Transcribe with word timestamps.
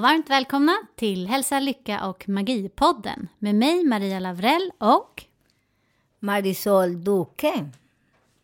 Och 0.00 0.04
varmt 0.04 0.30
välkomna 0.30 0.76
till 0.96 1.26
Hälsa, 1.26 1.60
Lycka 1.60 2.06
och 2.06 2.28
Magipodden 2.28 3.28
med 3.38 3.54
mig 3.54 3.84
Maria 3.84 4.20
Lavrell 4.20 4.70
och 4.78 5.24
Marisol 6.18 7.04
Duque. 7.04 7.70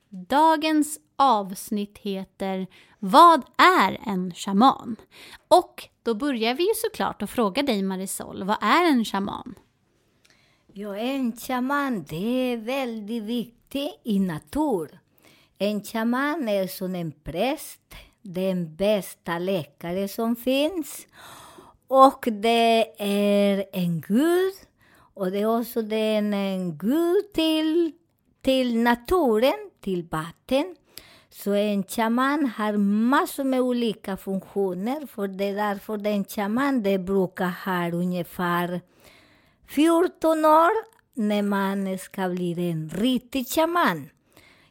Dagens 0.08 1.00
avsnitt 1.16 1.98
heter 1.98 2.66
Vad 2.98 3.42
är 3.56 4.00
en 4.06 4.34
shaman? 4.34 4.96
Och 5.48 5.88
då 6.02 6.14
börjar 6.14 6.54
vi 6.54 6.62
ju 6.62 6.74
såklart 6.74 7.22
att 7.22 7.30
fråga 7.30 7.62
dig 7.62 7.82
Marisol, 7.82 8.44
vad 8.44 8.56
är 8.60 8.84
en 8.84 9.04
shaman? 9.04 9.54
Ja, 10.72 10.96
en 10.96 11.36
shaman, 11.36 12.04
det 12.08 12.52
är 12.52 12.56
väldigt 12.56 13.22
viktigt 13.22 14.00
i 14.04 14.18
natur. 14.18 14.98
En 15.58 15.84
shaman 15.84 16.48
är 16.48 16.66
som 16.66 16.94
en 16.94 17.12
präst, 17.12 17.94
den 18.22 18.76
bästa 18.76 19.38
läkare 19.38 20.08
som 20.08 20.36
finns. 20.36 21.06
Och 21.88 22.24
det 22.32 22.86
är 22.98 23.64
en 23.72 24.00
gud. 24.00 24.52
Och 25.14 25.30
det 25.30 25.40
är 25.40 25.60
också 25.60 25.82
den 25.82 26.34
en 26.34 26.78
gud 26.78 27.32
till, 27.34 27.92
till 28.42 28.78
naturen, 28.78 29.70
till 29.80 30.08
vatten. 30.10 30.76
Så 31.30 31.52
en 31.54 31.82
shaman 31.82 32.46
har 32.46 32.76
massor 32.76 33.44
med 33.44 33.60
olika 33.60 34.16
funktioner. 34.16 35.06
För 35.06 35.28
det 35.28 35.44
är 35.44 35.54
därför 35.54 35.96
den 35.96 36.24
shaman 36.24 36.82
det 36.82 36.98
brukar 36.98 37.52
ha 37.64 37.90
ungefär 37.90 38.80
14 39.68 40.44
år 40.44 40.70
när 41.14 41.42
man 41.42 41.98
ska 41.98 42.28
bli 42.28 42.70
en 42.70 42.88
riktig 42.88 43.48
shaman. 43.48 44.08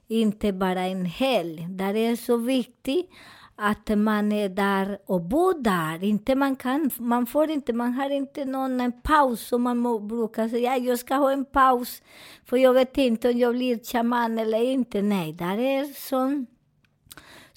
Inte 0.07 0.53
bara 0.53 0.81
en 0.81 1.05
helg. 1.05 1.67
Där 1.69 1.95
är 1.95 2.09
det 2.09 2.17
så 2.17 2.37
viktigt 2.37 3.09
att 3.55 3.89
man 3.97 4.31
är 4.31 4.49
där 4.49 4.97
och 5.05 5.21
bor 5.21 5.63
där. 5.63 6.03
Inte 6.03 6.35
man, 6.35 6.55
kan, 6.55 6.91
man 6.97 7.25
får 7.25 7.49
inte, 7.49 7.73
man 7.73 7.93
har 7.93 8.09
inte 8.09 8.45
någon 8.45 8.81
en 8.81 9.01
paus 9.01 9.47
som 9.47 9.61
man 9.61 9.77
må, 9.77 9.99
brukar 9.99 10.47
säga, 10.47 10.77
jag 10.77 10.99
ska 10.99 11.15
ha 11.15 11.31
en 11.31 11.45
paus 11.45 12.01
för 12.45 12.57
jag 12.57 12.73
vet 12.73 12.97
inte 12.97 13.29
om 13.29 13.37
jag 13.37 13.55
blir 13.55 13.91
shaman 13.91 14.39
eller 14.39 14.63
inte. 14.63 15.01
Nej, 15.01 15.33
där 15.33 15.57
är 15.57 15.83
sån 15.83 16.45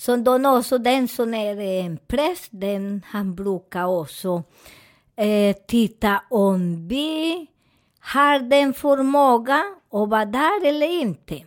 så 0.00 0.16
de 0.16 0.46
också, 0.46 0.78
den 0.78 1.08
som 1.08 1.34
är 1.34 1.60
en 1.60 1.98
präst, 2.06 2.48
den, 2.50 3.02
han 3.06 3.34
brukar 3.34 3.86
också 3.86 4.42
eh, 5.16 5.56
titta 5.66 6.22
om 6.30 6.88
vi 6.88 7.46
har 8.00 8.38
den 8.38 8.74
förmåga 8.74 9.64
att 9.90 10.08
vara 10.08 10.24
där 10.24 10.66
eller 10.66 11.00
inte. 11.00 11.42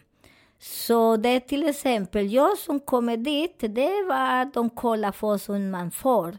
Så 0.62 1.18
det 1.18 1.30
är 1.30 1.40
till 1.40 1.70
exempel 1.70 2.34
jag 2.34 2.58
som 2.58 2.80
kommer 2.80 3.18
dit, 3.18 3.56
det 3.60 4.04
var 4.08 4.42
att 4.42 4.54
de 4.54 4.70
kollar 4.70 5.12
för 5.12 5.38
som 5.38 5.72
man 5.72 5.92
får. 5.92 6.38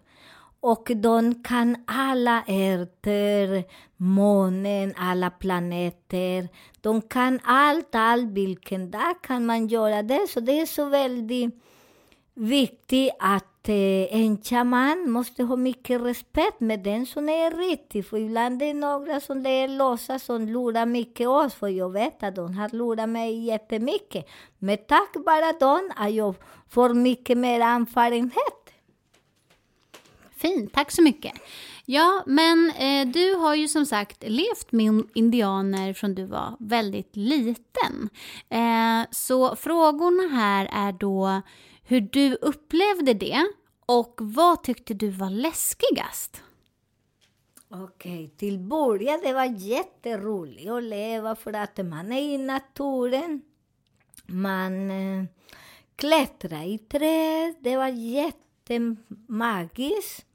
Och 0.60 0.90
de 0.96 1.42
kan 1.42 1.76
alla 1.86 2.44
ärtor, 2.46 3.64
månen, 3.96 4.94
alla 4.96 5.30
planeter. 5.30 6.48
De 6.80 7.02
kan 7.02 7.40
allt, 7.44 7.94
allt, 7.94 8.30
vilken 8.30 8.90
dag 8.90 9.14
kan 9.22 9.46
man 9.46 9.68
göra 9.68 10.02
det. 10.02 10.26
Så 10.28 10.40
det 10.40 10.60
är 10.60 10.66
så 10.66 10.84
väldigt 10.84 11.54
viktigt 12.34 13.12
att 13.18 13.51
en 13.68 14.42
shaman 14.42 15.10
måste 15.10 15.42
ha 15.42 15.56
mycket 15.56 16.00
respekt 16.00 16.60
med 16.60 16.80
den 16.80 17.06
som 17.06 17.28
är 17.28 17.50
riktig. 17.50 18.06
För 18.06 18.16
ibland 18.16 18.62
är 18.62 18.66
det 18.66 18.74
några 18.74 19.20
som 19.20 19.42
det 19.42 19.50
är 19.50 19.68
låtsas 19.68 20.24
som 20.24 20.46
lurar 20.46 20.86
mycket 20.86 21.28
oss, 21.28 21.54
för 21.54 21.68
jag 21.68 21.92
vet 21.92 22.22
att 22.22 22.36
de 22.36 22.54
har 22.54 22.68
lurat 22.68 23.08
mig 23.08 23.44
jättemycket. 23.44 24.26
Men 24.58 24.78
tack 24.88 25.16
vare 25.26 25.58
dem 25.60 25.90
att 25.96 26.12
jag 26.12 26.34
får 26.68 26.94
mycket 26.94 27.38
mer 27.38 27.60
erfarenhet. 27.60 28.62
Fint, 30.36 30.72
tack 30.72 30.90
så 30.90 31.02
mycket. 31.02 31.32
Ja, 31.86 32.22
men 32.26 32.72
eh, 32.78 33.06
du 33.12 33.34
har 33.34 33.54
ju 33.54 33.68
som 33.68 33.86
sagt 33.86 34.24
levt 34.26 34.72
med 34.72 35.02
indianer 35.14 35.92
från 35.92 36.14
du 36.14 36.26
var 36.26 36.56
väldigt 36.58 37.16
liten. 37.16 38.08
Eh, 38.48 39.08
så 39.10 39.56
frågorna 39.56 40.36
här 40.36 40.68
är 40.72 40.92
då 40.92 41.42
hur 41.82 42.00
du 42.00 42.34
upplevde 42.34 43.14
det 43.14 43.46
och 43.86 44.18
vad 44.20 44.62
tyckte 44.62 44.94
du 44.94 45.10
var 45.10 45.30
läskigast? 45.30 46.42
Okej, 47.68 48.28
till 48.36 48.58
början 48.58 49.20
det 49.22 49.32
var 49.32 49.44
jätteroligt 49.44 50.70
att 50.70 50.82
leva 50.82 51.36
för 51.36 51.52
att 51.52 51.86
man 51.86 52.12
är 52.12 52.20
i 52.20 52.38
naturen. 52.38 53.42
Man 54.26 54.90
eh, 54.90 55.24
klättrar 55.96 56.66
i 56.66 56.78
träd, 56.78 57.54
det 57.60 57.76
var 57.76 57.88
jättemagiskt 57.88 60.26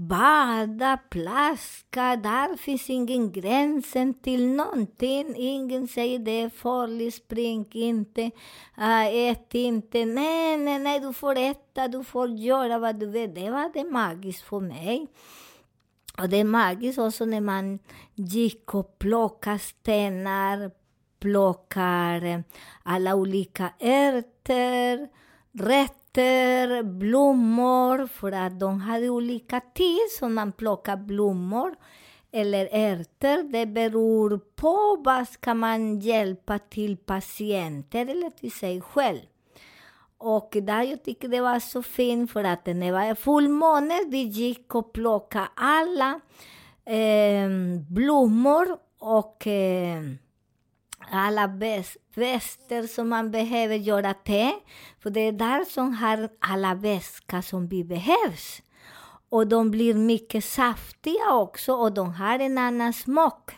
bada, 0.00 0.98
plaska, 1.10 2.16
där 2.16 2.56
finns 2.56 2.90
ingen 2.90 3.32
gränsen 3.32 4.14
till 4.14 4.46
någonting. 4.46 5.34
Ingen 5.36 5.88
säger 5.88 6.18
det 6.18 6.42
är 6.42 6.48
farligt, 6.50 7.14
spring 7.14 7.66
inte, 7.72 8.30
äh, 8.78 9.06
ät 9.06 9.54
inte. 9.54 10.04
Nej, 10.04 10.56
nej, 10.56 10.78
nej, 10.78 11.00
du 11.00 11.12
får 11.12 11.38
äta, 11.38 11.88
du 11.88 12.04
får 12.04 12.28
göra 12.28 12.78
vad 12.78 13.00
du 13.00 13.06
vill. 13.06 13.34
Det 13.34 13.50
var 13.50 13.70
det 13.74 13.84
magiskt 13.84 14.42
för 14.42 14.60
mig. 14.60 15.06
Och 16.18 16.28
det 16.28 16.36
är 16.36 16.44
magiskt 16.44 16.98
också 16.98 17.24
när 17.24 17.40
man 17.40 17.78
gick 18.14 18.74
och 18.74 18.98
plockade 18.98 19.58
stenar, 19.58 20.70
plockar 21.18 22.24
eh, 22.24 22.40
alla 22.82 23.14
olika 23.14 23.72
ärtor, 23.78 25.08
rätt 25.52 25.99
örter, 26.10 26.82
blommor, 26.82 28.06
för 28.06 28.32
att 28.32 28.60
de 28.60 28.80
hade 28.80 29.08
olika 29.10 29.60
tid 29.74 29.98
som 30.18 30.34
man 30.34 30.52
plockar 30.52 30.96
blommor 30.96 31.74
eller 32.32 32.68
ärtor. 32.72 33.52
Det 33.52 33.66
beror 33.66 34.40
på 34.56 35.02
vad 35.04 35.28
ska 35.28 35.54
man 35.54 36.00
hjälpa 36.00 36.58
till 36.58 36.96
patienter 36.96 38.06
eller 38.06 38.30
till 38.30 38.52
sig 38.52 38.80
själv. 38.80 39.20
Och 40.18 40.56
där 40.62 40.82
jag 40.82 41.04
tycker 41.04 41.28
det 41.28 41.40
var 41.40 41.58
så 41.58 41.82
fint 41.82 42.30
för 42.30 42.44
att 42.44 42.66
när 42.66 42.86
det 42.86 42.92
var 42.92 43.14
fullmåne, 43.14 43.94
vi 44.08 44.22
gick 44.22 44.74
och 44.74 44.92
plockade 44.92 45.48
alla 45.54 46.20
eh, 46.84 47.48
blommor 47.88 48.76
och 48.98 49.46
eh, 49.46 50.02
alla 51.10 51.46
väster 52.14 52.86
som 52.86 53.08
man 53.08 53.30
behöver 53.30 53.74
göra 53.76 54.14
te. 54.14 54.52
För 55.02 55.10
det 55.10 55.20
är 55.20 55.32
där 55.32 55.64
som 55.64 55.94
har 55.94 56.28
alla 56.38 56.74
väska 56.74 57.42
som 57.42 57.68
vi 57.68 57.84
behövs. 57.84 58.62
Och 59.28 59.46
de 59.46 59.70
blir 59.70 59.94
mycket 59.94 60.44
saftiga 60.44 61.32
också 61.32 61.72
och 61.72 61.92
de 61.92 62.12
har 62.14 62.38
en 62.38 62.58
annan 62.58 62.92
smak. 62.92 63.50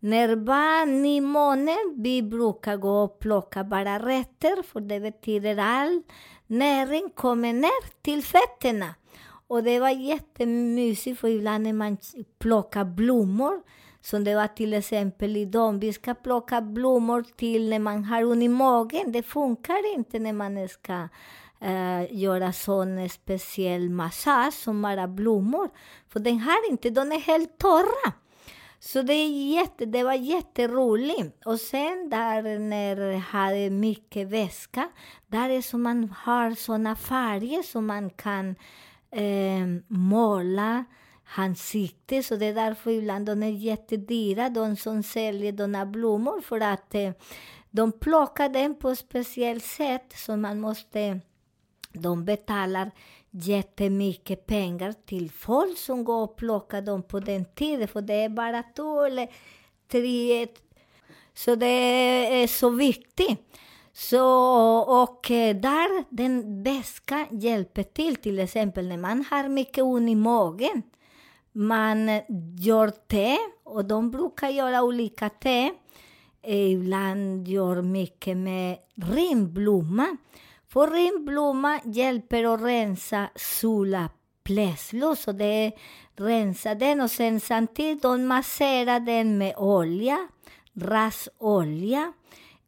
När 0.00 0.36
barn 0.36 1.06
i 1.06 1.20
månen, 1.20 1.94
vi 1.96 2.22
brukar 2.22 2.76
gå 2.76 3.02
och 3.02 3.18
plocka 3.18 3.64
bara 3.64 3.98
rätter, 3.98 4.62
för 4.62 4.80
det 4.80 5.00
betyder 5.00 5.56
all 5.56 6.02
näring 6.46 7.10
kommer 7.14 7.52
ner 7.52 8.02
till 8.02 8.22
fötterna. 8.22 8.94
Och 9.48 9.62
det 9.62 9.80
var 9.80 9.90
jättemysigt, 9.90 11.20
för 11.20 11.28
ibland 11.28 11.64
när 11.64 11.72
man 11.72 11.96
plockar 12.38 12.84
blommor 12.84 13.62
som 14.00 14.24
det 14.24 14.34
var 14.34 14.46
till 14.46 14.74
exempel 14.74 15.36
i 15.36 15.44
dem. 15.44 15.78
Vi 15.78 15.92
ska 15.92 16.14
plocka 16.14 16.60
blommor 16.60 17.24
till 17.36 17.70
när 17.70 17.78
man 17.78 18.04
har 18.04 18.24
ont 18.24 18.42
i 18.42 18.48
magen. 18.48 19.12
Det 19.12 19.22
funkar 19.22 19.94
inte 19.94 20.18
när 20.18 20.32
man 20.32 20.68
ska 20.68 21.08
eh, 21.60 22.14
göra 22.14 22.52
sån 22.52 23.08
speciell 23.08 23.90
massage 23.90 24.54
som 24.54 24.82
bara 24.82 25.08
blommor. 25.08 25.70
För 26.08 26.20
den 26.20 26.38
har 26.38 26.70
inte, 26.70 26.90
de 26.90 27.12
är 27.12 27.20
helt 27.20 27.58
torra. 27.58 28.12
Så 28.80 29.02
det, 29.02 29.12
är 29.12 29.52
jätte, 29.54 29.86
det 29.86 30.02
var 30.04 30.14
jätteroligt. 30.14 31.46
Och 31.46 31.60
sen 31.60 32.10
där 32.10 32.58
när 32.58 32.96
jag 32.96 33.18
hade 33.18 33.70
mycket 33.70 34.28
väska, 34.28 34.88
där 35.26 35.50
är 35.50 35.62
som 35.62 35.82
man 35.82 36.14
har 36.18 36.54
såna 36.54 36.96
färger 36.96 37.62
som 37.62 37.86
man 37.86 38.10
kan 38.10 38.54
eh, 39.10 39.66
måla 39.88 40.84
ansikte. 41.36 42.22
Så 42.22 42.36
det 42.36 42.46
är 42.46 42.54
därför 42.54 42.90
ibland 42.90 43.26
de 43.26 43.42
är 43.42 43.50
jättedyra, 43.50 44.48
de 44.48 44.76
som 44.76 45.02
säljer 45.02 45.52
de 45.52 45.74
här 45.74 45.86
blommor. 45.86 46.40
För 46.40 46.60
att 46.60 46.94
eh, 46.94 47.12
de 47.70 47.92
plockar 47.92 48.48
den 48.48 48.74
på 48.74 48.88
ett 48.90 48.98
speciellt 48.98 49.64
sätt, 49.64 50.14
så 50.16 50.36
man 50.36 50.60
måste... 50.60 51.20
De 51.92 52.24
betalar 52.24 52.90
jättemycket 53.30 54.46
pengar 54.46 54.94
till 55.06 55.30
folk 55.30 55.78
som 55.78 56.04
går 56.04 56.22
och 56.22 56.36
plockar 56.36 56.82
dem 56.82 57.02
på 57.02 57.20
den 57.20 57.44
tiden, 57.44 57.88
för 57.88 58.02
det 58.02 58.14
är 58.14 58.28
bara 58.28 58.62
två 58.62 59.04
eller 59.04 59.28
tre... 59.88 60.46
Så 61.34 61.54
det 61.54 61.66
är 62.42 62.46
så 62.46 62.70
viktigt. 62.70 63.38
Så, 63.92 64.24
och 64.78 65.30
eh, 65.30 65.56
där 65.56 66.14
den 66.14 66.62
väskan 66.62 67.26
hjälper 67.30 67.82
till, 67.82 68.16
till 68.16 68.38
exempel 68.38 68.88
när 68.88 68.96
man 68.96 69.24
har 69.30 69.48
mycket 69.48 69.84
ont 69.84 70.10
i 70.10 70.14
magen. 70.14 70.82
Man 71.58 72.08
gör 72.58 72.88
te, 72.88 73.38
och 73.64 73.84
de 73.84 74.10
brukar 74.10 74.48
göra 74.48 74.82
olika 74.82 75.28
te. 75.28 75.72
Ibland 76.42 77.48
gör 77.48 77.82
mycket 77.82 78.36
med 78.36 78.76
rimblomma. 78.94 80.16
För 80.68 80.90
rimblomma 80.90 81.80
hjälper 81.84 82.54
att 82.54 82.62
rensa 82.62 83.28
sula 83.36 84.10
plesslos, 84.44 85.20
så 85.20 85.32
det 85.32 85.72
rensa 86.16 86.74
den 86.74 87.00
och 87.00 87.10
sen 87.10 87.40
samtidigt 87.40 88.02
de 88.02 88.26
masserar 88.26 89.00
den 89.00 89.38
med 89.38 89.54
olja, 89.56 90.28
rasolja 90.74 92.12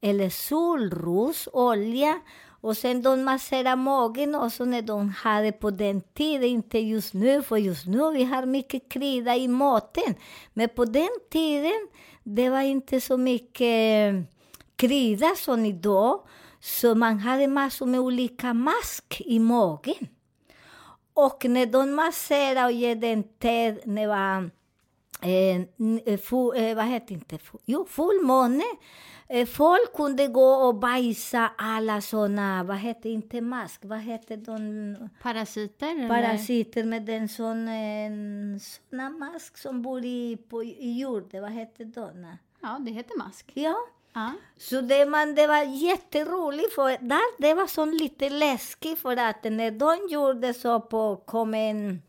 eller 0.01 0.31
solrosolja. 0.31 2.21
Och 2.61 2.77
sen 2.77 3.03
de 3.03 3.25
masserar 3.25 3.77
magen 3.77 4.35
också 4.35 4.65
när 4.65 4.83
de 4.83 5.09
hade 5.09 5.53
på 5.53 5.71
den 5.71 6.01
tiden, 6.01 6.49
inte 6.49 6.79
just 6.79 7.15
nu, 7.15 7.43
för 7.43 7.57
just 7.57 7.87
nu 7.87 8.13
vi 8.13 8.25
har 8.25 8.47
mycket 8.47 8.89
krydda 8.89 9.37
i 9.37 9.49
maten. 9.49 10.15
Men 10.53 10.69
på 10.69 10.85
den 10.85 11.11
tiden, 11.31 11.89
det 12.23 12.51
var 12.51 12.61
inte 12.61 13.01
så 13.01 13.17
mycket 13.17 14.15
eh, 14.15 14.23
krydda 14.77 15.35
som 15.37 15.65
idag. 15.67 16.21
Så 16.61 16.95
man 16.95 17.19
hade 17.19 17.47
massor 17.47 17.87
med 17.87 18.01
olika 18.01 18.55
mask 18.55 19.23
i 19.25 19.39
magen. 19.39 20.09
Och 21.15 21.45
när 21.45 21.67
de 21.67 21.95
masserade 21.95 22.67
och 22.67 22.81
gav 22.81 23.01
den 23.01 23.23
te, 23.23 23.71
det 23.71 24.07
var 24.07 24.51
eh, 25.23 25.57
eh, 26.07 26.19
fu, 26.21 26.55
eh, 26.55 26.77
vad 26.77 26.85
heter 26.85 27.15
inte, 27.15 27.39
jo, 27.65 27.87
fullmåne, 27.91 28.65
folk 29.47 29.93
kunde 29.95 30.27
gå 30.27 30.53
och 30.55 30.75
bajsa 30.75 31.51
alla 31.59 32.01
såna, 32.01 32.65
vad 32.65 32.77
hette 32.77 33.09
inte 33.09 33.41
mask, 33.41 33.81
vad 33.85 33.99
hette 33.99 34.37
de? 34.37 35.09
Parasiter? 35.23 36.09
Parasiter 36.09 36.85
med 36.85 37.03
den 37.03 37.29
sån, 37.29 37.69
en 37.69 38.61
såna 38.61 39.11
mask 39.11 39.59
som 39.59 39.83
bor 39.83 40.05
i, 40.05 40.37
på, 40.49 40.65
i 40.65 41.01
jorden, 41.01 41.43
vad 41.43 41.51
hette 41.51 41.85
de? 41.85 42.37
Ja, 42.63 42.79
det 42.81 42.91
heter 42.91 43.19
mask. 43.19 43.53
Ja. 43.55 43.77
ja. 44.13 44.33
Så 44.57 44.81
det, 44.81 45.07
man, 45.07 45.35
det 45.35 45.47
var 45.47 45.63
jätteroligt, 45.63 46.75
för 46.75 46.89
där, 46.89 47.43
det 47.43 47.55
var 47.55 47.67
så 47.67 47.85
lite 47.85 48.31
läskigt 48.31 48.99
för 48.99 49.17
att 49.17 49.45
när 49.45 49.71
de 49.71 50.09
gjorde 50.11 50.55
så 50.55 50.81
på, 50.81 51.17
kom 51.17 51.55
en, 51.55 52.03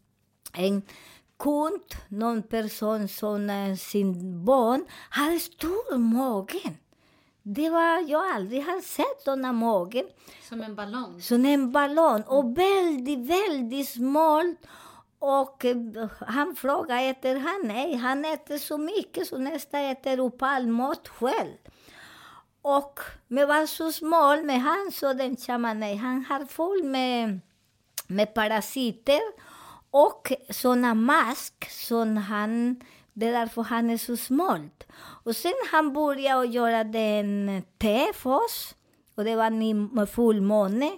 en 0.54 0.82
kund, 1.40 1.84
någon 2.08 2.44
person 2.44 3.08
som 3.08 3.50
eh, 3.50 3.76
sin 3.76 4.46
barn 4.46 4.86
hade 5.10 5.40
stor 5.40 5.98
magen. 5.98 6.78
Det 7.44 7.70
var, 7.70 8.10
jag 8.10 8.32
aldrig 8.32 8.64
har 8.64 8.82
sett 8.82 9.22
såna 9.24 9.54
magen. 9.54 10.06
Som 10.50 10.62
en 10.62 10.76
ballong? 10.76 11.22
Som 11.22 11.46
en 11.46 11.72
ballong. 11.72 12.22
Och 12.22 12.58
väldigt, 12.58 13.20
väldigt 13.20 13.90
smal. 13.90 14.56
Och 15.20 15.66
eh, 15.66 15.76
han 16.20 16.56
frågade, 16.56 17.02
äter 17.02 17.36
han? 17.36 17.62
Nej, 17.64 17.96
han 17.96 18.26
äter 18.26 18.58
så 18.58 18.78
mycket 18.78 19.28
så 19.28 19.38
nästan 19.38 19.82
äter 19.82 20.20
upp 20.20 20.42
all 20.42 20.68
mat 20.68 21.08
själv. 21.08 21.58
Och 22.62 23.00
men 23.28 23.48
var 23.48 23.66
så 23.66 23.92
smal 23.92 24.44
med 24.44 24.62
han, 24.62 24.92
så 24.92 25.14
den 25.14 25.38
shaman, 25.38 25.80
nej, 25.80 25.96
han 25.96 26.26
har 26.26 26.46
full 26.46 26.84
med, 26.84 27.40
med 28.08 28.34
parasiter 28.34 29.22
och 29.92 30.32
såna 30.50 30.94
mask 30.94 31.70
som 31.70 32.18
han, 32.18 32.82
det 33.22 33.28
är 33.28 33.32
därför 33.32 33.62
han 33.62 33.90
är 33.90 33.98
så 33.98 34.18
smal. 34.18 34.70
Och 35.00 35.36
sen 35.36 35.54
han 35.72 35.94
började 35.94 36.48
göra 36.48 36.84
den 36.84 37.64
te 37.78 38.14
för 38.14 38.36
oss. 38.46 38.76
Och 39.16 39.24
det 39.24 39.36
var 39.36 39.50
med 39.96 40.10
fullmåne. 40.10 40.92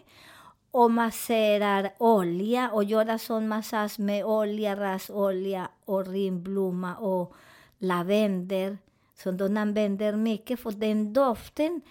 Och 0.72 0.92
masserar 0.92 1.90
olja 1.98 2.72
och 2.72 2.84
göra 2.84 3.18
sån 3.18 3.48
massage 3.48 4.00
med 4.00 4.26
olja, 4.26 4.76
rasolja 4.76 5.70
och 5.86 6.08
rimblomma 6.08 6.96
och 6.96 7.36
lavendel. 7.78 8.78
som 9.16 9.38
de 9.38 9.58
använder 9.58 10.16
mycket 10.16 10.60
för 10.60 10.72
den 10.72 11.14
doften. 11.14 11.82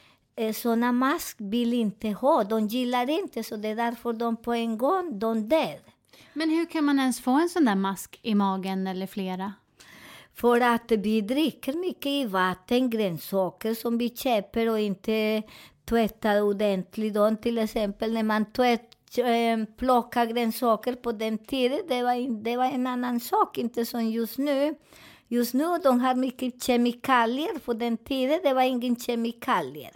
Såna 0.54 0.92
mask 0.92 1.36
vill 1.40 1.72
inte 1.72 2.08
ha, 2.08 2.44
de 2.44 2.66
gillar 2.66 3.10
inte, 3.10 3.42
så 3.42 3.56
det 3.56 3.68
är 3.68 3.76
därför 3.76 4.12
de 4.12 4.36
på 4.36 4.52
en 4.52 4.78
gång 4.78 5.18
de 5.18 5.48
dör. 5.48 5.80
Men 6.32 6.50
hur 6.50 6.66
kan 6.66 6.84
man 6.84 6.98
ens 6.98 7.20
få 7.20 7.30
en 7.30 7.48
sån 7.48 7.64
där 7.64 7.74
mask 7.74 8.18
i 8.22 8.34
magen 8.34 8.86
eller 8.86 9.06
flera? 9.06 9.52
För 10.34 10.60
att 10.60 10.90
vi 10.92 11.20
dricker 11.20 11.72
mycket 11.72 12.06
i 12.06 12.24
vatten, 12.24 12.90
grönsaker 12.90 13.74
som 13.74 13.98
vi 13.98 14.08
köper 14.16 14.70
och 14.70 14.80
inte 14.80 15.42
tvättar 15.84 16.42
ordentligt. 16.42 17.14
Då, 17.14 17.36
till 17.42 17.58
exempel 17.58 18.12
när 18.12 18.22
man 18.22 18.52
tvättar 18.52 19.24
eh, 19.24 19.64
plocka 19.76 20.26
grönsaker 20.26 20.94
på 20.94 21.12
den 21.12 21.38
tiden, 21.38 21.80
det 21.88 22.02
var, 22.02 22.42
det 22.42 22.56
var 22.56 22.64
en 22.64 22.86
annan 22.86 23.20
sak, 23.20 23.58
inte 23.58 23.86
som 23.86 24.10
just 24.10 24.38
nu. 24.38 24.74
Just 25.28 25.54
nu 25.54 25.64
de 25.82 26.00
har 26.00 26.14
mycket 26.14 26.62
kemikalier, 26.62 27.58
på 27.64 27.72
den 27.72 27.96
tiden 27.96 28.40
det 28.42 28.54
var 28.54 28.62
ingen 28.62 28.96
kemikalier. 28.96 29.92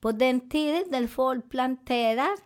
På 0.00 0.12
den 0.12 0.48
tiden 0.50 0.84
när 0.90 1.06
folk 1.06 1.50
planterar 1.50 2.36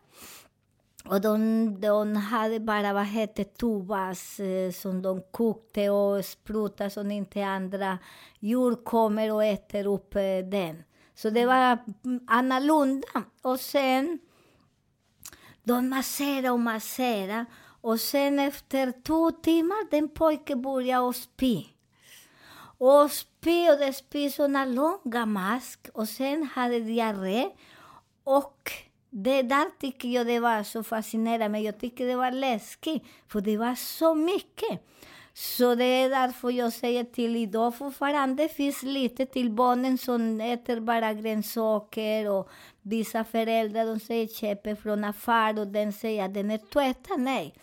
och 1.10 1.20
de, 1.20 1.80
de 1.80 2.16
hade 2.16 2.60
bara, 2.60 2.92
vad 2.92 3.06
heter 3.06 3.44
tubas, 3.44 4.40
eh, 4.40 4.72
som 4.72 5.02
de 5.02 5.22
kokte 5.30 5.90
och 5.90 6.24
sprutade 6.24 6.90
så 6.90 7.10
inte 7.10 7.44
andra 7.44 7.98
djur 8.40 8.84
kommer 8.84 9.32
och 9.32 9.44
äter 9.44 9.86
upp 9.86 10.14
eh, 10.14 10.38
den. 10.50 10.82
Så 11.14 11.30
det 11.30 11.46
var 11.46 11.78
mm, 12.04 12.20
annorlunda. 12.26 13.08
Och 13.42 13.60
sen, 13.60 14.18
de 15.62 15.88
masserade 15.88 16.50
och 16.50 16.60
masserade. 16.60 17.44
Och 17.80 18.00
sen 18.00 18.38
efter 18.38 18.92
två 19.02 19.30
timmar, 19.30 19.90
den 19.90 20.08
pojken 20.08 20.62
började 20.62 21.12
spy. 21.12 21.64
Och 22.78 23.10
spy, 23.10 23.70
och 23.70 23.78
det 23.78 23.92
spy 23.92 24.30
såna 24.30 24.64
långa 24.64 25.26
mask. 25.26 25.88
Och 25.94 26.08
sen 26.08 26.42
hade 26.54 26.80
diarré. 26.80 27.50
Och 28.24 28.72
det 29.10 29.42
där 29.42 29.80
tycker 29.80 30.08
jag 30.08 30.26
det 30.26 30.40
var 30.40 30.62
så 30.62 30.82
fascinerande, 30.82 31.48
men 31.48 31.62
jag 31.62 31.80
tycker 31.80 32.06
det 32.06 32.16
var 32.16 32.30
läskigt, 32.30 33.02
för 33.28 33.40
det 33.40 33.56
var 33.56 33.74
så 33.74 34.14
mycket. 34.14 34.80
Så 35.34 35.74
det 35.74 35.84
är 35.84 36.10
därför 36.10 36.50
jag 36.50 36.72
säger 36.72 37.04
till 37.04 37.36
idag 37.36 37.76
fortfarande 37.76 38.48
finns 38.48 38.82
lite 38.82 39.26
till 39.26 39.50
barnen 39.50 39.98
som 39.98 40.40
äter 40.40 40.80
bara 40.80 41.12
grönsaker 41.12 42.30
och 42.30 42.48
vissa 42.82 43.24
föräldrar 43.24 43.86
de 43.86 44.00
säger 44.00 44.26
köper 44.26 44.74
från 44.74 45.04
affär 45.04 45.58
och 45.58 45.66
den 45.66 45.92
säger 45.92 46.24
att 46.24 46.34
den 46.34 46.50
är 46.50 46.58
tvättad. 46.58 47.20
Nej. 47.20 47.54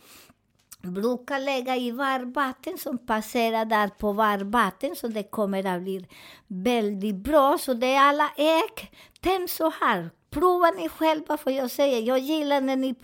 Brukar 0.81 1.39
lägga 1.39 1.75
i 1.75 1.91
varmvatten 1.91 2.77
som 2.77 2.97
passerar 2.97 3.65
där 3.65 3.87
på 3.87 4.13
varmvatten 4.13 4.95
så 4.95 5.07
det 5.07 5.23
kommer 5.23 5.65
att 5.65 5.81
bli 5.81 6.07
väldigt 6.47 7.15
bra. 7.15 7.57
Så 7.57 7.73
det 7.73 7.93
är 7.93 8.01
alla 8.01 8.29
ägg. 8.37 8.91
Tänk 9.21 9.49
så 9.49 9.71
här, 9.81 10.09
Prova 10.29 10.71
ni 10.71 10.89
själva, 10.89 11.37
för 11.37 11.51
jag 11.51 11.71
säga. 11.71 11.99
jag 11.99 12.19
gillar 12.19 12.61
när 12.61 12.75
ni 12.75 12.95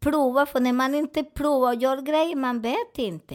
provar, 0.00 0.46
för 0.46 0.60
när 0.60 0.72
man 0.72 0.94
inte 0.94 1.24
provar 1.24 1.74
och 1.74 1.82
gör 1.82 2.00
grejer, 2.00 2.36
man 2.36 2.60
vet 2.60 2.98
inte. 2.98 3.34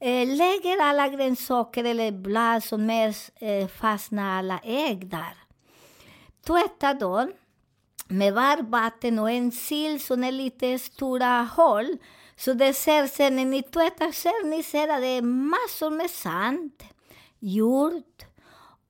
Eh, 0.00 0.36
lägger 0.36 0.82
alla 0.82 1.08
grönsaker 1.08 1.84
eller 1.84 2.12
blad 2.12 2.64
som 2.64 2.90
är 2.90 3.14
eh, 3.40 3.68
fastnar 3.68 4.38
alla 4.38 4.58
ägg 4.64 5.06
där. 5.06 5.36
Tvätta 6.46 6.94
dem 6.94 7.32
med 8.08 8.34
varmvatten 8.34 9.18
och 9.18 9.30
en 9.30 9.52
sil 9.66 9.94
som 10.00 10.24
är 10.24 10.32
lite 10.32 10.78
stora 10.78 11.48
hål. 11.56 11.96
Så 12.36 12.52
det 12.52 12.74
ser 12.74 13.06
sen 13.06 13.36
när 13.36 13.44
ni 13.44 13.62
tvättar, 13.62 14.12
ser 14.12 14.46
ni 14.46 14.62
ser 14.62 14.88
att 14.88 15.00
det 15.00 15.06
är 15.06 15.22
massor 15.22 15.90
med 15.90 16.10
sand, 16.10 16.82
jord, 17.38 18.24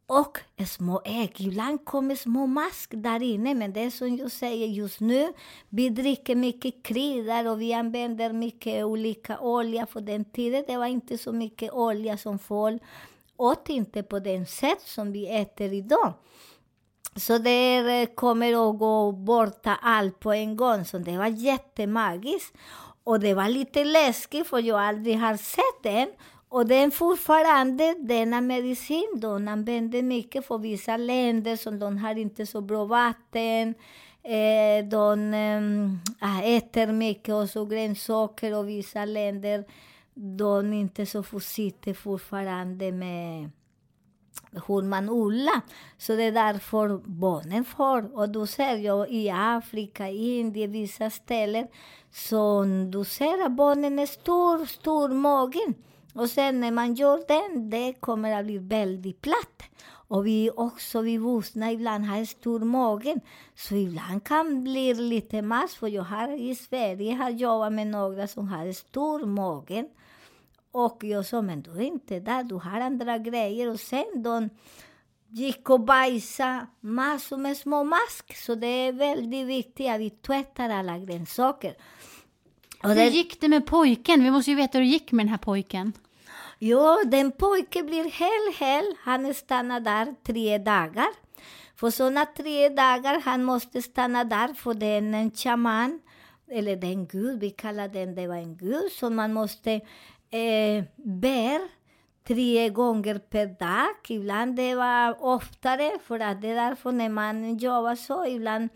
och 0.07 0.39
små 0.67 1.03
ägg. 1.05 1.41
Ibland 1.41 1.85
kommer 1.85 2.15
små 2.15 2.47
mask 2.47 2.91
där 2.97 3.23
inne, 3.23 3.55
men 3.55 3.73
det 3.73 3.81
är 3.81 3.91
som 3.91 4.17
jag 4.17 4.31
säger 4.31 4.67
just 4.67 5.01
nu. 5.01 5.33
Vi 5.69 5.89
dricker 5.89 6.35
mycket 6.37 6.83
kryddor 6.83 7.49
och 7.49 7.61
vi 7.61 7.73
använder 7.73 8.33
mycket 8.33 8.85
olika 8.85 9.41
olja. 9.41 9.87
För 9.87 10.01
den 10.01 10.25
tiden 10.25 10.65
det 10.67 10.77
var 10.77 10.87
inte 10.87 11.19
så 11.19 11.33
mycket 11.33 11.73
olja 11.73 12.19
som 12.19 12.39
folk 12.39 12.83
åt 13.37 13.69
inte 13.69 14.03
på 14.03 14.19
den 14.19 14.47
sätt 14.47 14.81
som 14.85 15.13
vi 15.13 15.29
äter 15.29 15.73
idag. 15.73 16.13
Så 17.17 17.39
det 17.39 17.77
eh, 17.77 18.07
kommer 18.15 18.71
att 18.71 18.79
gå 18.79 19.13
borta 19.13 19.79
allt 19.83 20.21
på 20.21 20.33
en 20.33 20.57
gång. 20.57 20.85
Så 20.85 20.99
det 20.99 21.19
var 21.19 21.27
jättemagiskt. 21.27 22.57
Och 23.05 23.21
det 23.21 23.35
var 23.35 23.49
lite 23.49 23.85
läskigt, 23.85 24.47
för 24.47 24.59
jag 24.59 24.81
aldrig 24.81 25.19
har 25.19 25.37
sett 25.37 25.83
den. 25.83 26.09
Och 26.55 26.67
den 26.67 26.91
fortfarande, 26.91 27.95
denna 28.01 28.41
medicin, 28.41 29.09
de 29.17 29.49
använder 29.49 30.03
mycket 30.03 30.47
för 30.47 30.59
vissa 30.59 30.97
länder 30.97 31.57
som 31.57 31.79
de 31.79 31.99
har 31.99 32.19
inte 32.19 32.47
så 32.47 32.61
bra 32.61 32.85
vatten. 32.85 33.75
Eh, 34.23 34.85
de 34.85 35.35
eh, 36.21 36.57
äter 36.57 36.93
mycket 36.93 37.35
och 37.35 37.51
så 37.51 37.65
grönsaker 37.65 38.59
och 38.59 38.69
vissa 38.69 39.05
länder 39.05 39.65
de 40.15 40.73
är 40.73 40.81
inte 40.81 41.07
så 41.07 41.23
försiktiga 41.23 41.95
fortfarande 41.95 42.93
med 42.93 43.51
hur 44.67 44.83
man 44.83 45.11
odlar. 45.11 45.61
Så 45.99 46.17
det 46.17 46.23
är 46.23 46.33
därför 46.33 47.01
barnen 47.05 47.65
får. 47.65 48.19
Och 48.19 48.29
du 48.29 48.47
ser 48.47 48.77
jag, 48.77 49.11
i 49.11 49.31
Afrika, 49.31 50.09
Indien, 50.09 50.73
vissa 50.73 51.11
ställen, 51.11 51.67
så 52.11 52.65
du 52.93 53.05
ser 53.05 53.47
att 53.47 53.53
barnen 53.53 53.99
är 53.99 54.07
stor, 54.07 54.67
stor 54.67 55.09
magen. 55.09 55.75
Och 56.15 56.31
sen 56.31 56.61
när 56.61 56.71
man 56.71 56.95
gör 56.95 57.25
den, 57.29 57.71
det 57.71 57.93
kommer 58.01 58.33
att 58.33 58.45
bli 58.45 58.59
väldigt 58.59 59.21
platt. 59.21 59.63
Och 59.87 60.27
vi 60.27 60.51
också, 60.57 61.01
vi 61.01 61.19
vuxna, 61.19 61.73
ibland 61.73 62.05
har 62.05 62.25
stor 62.25 62.61
mage. 62.61 63.21
Så 63.55 63.75
ibland 63.75 64.25
kan 64.25 64.65
bli 64.65 64.95
lite 64.95 65.43
mass. 65.43 65.75
För 65.75 65.89
jag 65.89 66.03
har 66.03 66.29
i 66.41 66.55
Sverige 66.55 67.15
har 67.15 67.31
jobbat 67.31 67.73
med 67.73 67.87
några 67.87 68.27
som 68.27 68.49
har 68.49 68.73
stor 68.73 69.27
mage. 69.27 69.85
Och 70.73 71.05
jag 71.05 71.27
sa, 71.27 71.43
men 71.43 71.63
du 71.63 71.71
är 71.71 71.83
inte 71.83 72.21
där, 72.21 72.45
du 72.45 72.55
har 72.55 72.81
andra 72.81 73.19
grejer. 73.19 73.71
Och 73.71 73.81
sen 73.81 74.23
de 74.23 74.49
gick 75.29 75.71
och 75.71 75.81
bajsade 75.81 76.67
massor 76.81 77.37
med 77.37 77.57
små 77.57 77.85
mask. 77.85 78.37
Så 78.37 78.55
det 78.55 78.67
är 78.67 78.93
väldigt 78.93 79.47
viktigt 79.47 79.91
att 79.91 80.01
vi 80.01 80.11
tvättar 80.11 80.71
alla 80.71 80.99
grönsaker. 80.99 81.75
Hur 82.83 83.11
gick 83.11 83.41
det 83.41 83.49
med 83.49 83.67
pojken? 83.67 84.25
Vi 84.25 84.31
måste 84.31 84.51
ju 84.51 84.57
veta 84.57 84.79
hur 84.79 84.85
det 84.85 84.91
gick 84.91 85.13
med 85.13 85.27
den 85.27 85.31
här 85.31 85.39
pojken. 85.39 85.93
Jo, 86.65 87.03
den 87.05 87.29
pojken 87.37 87.85
blir 87.87 88.07
hel, 88.09 88.47
hel. 88.59 88.87
Han 89.03 89.35
stannar 89.35 89.81
där 89.81 90.15
tre 90.27 90.59
dagar. 90.59 91.09
För 91.77 91.91
sådana 91.91 92.27
tre 92.27 92.69
dagar 92.69 93.21
han 93.21 93.45
måste 93.45 93.83
stanna 93.83 94.25
där, 94.25 94.55
för 94.55 94.75
det 94.75 94.87
är 94.87 95.03
en 95.03 95.31
shaman, 95.31 96.01
eller 96.51 96.77
den 96.77 97.07
gud, 97.07 97.41
vi 97.41 97.51
kallar 97.51 97.89
den, 97.89 98.15
det 98.15 98.27
var 98.27 98.37
en 98.37 98.57
gud, 98.57 98.93
så 98.93 99.11
man 99.11 99.33
måste 99.33 99.73
eh, 100.31 100.85
bära 100.97 101.69
tre 102.27 102.69
gånger 102.69 103.19
per 103.19 103.47
dag. 103.47 103.95
Ibland 104.09 104.57
det 104.57 104.75
var 104.75 105.25
oftare, 105.25 105.91
för 106.03 106.21
att 106.21 106.43
det 106.43 106.49
är 106.49 106.55
därför 106.55 106.93
när 106.93 107.09
man 107.09 107.57
jobbar 107.59 107.95
så, 107.95 108.27
ibland 108.27 108.69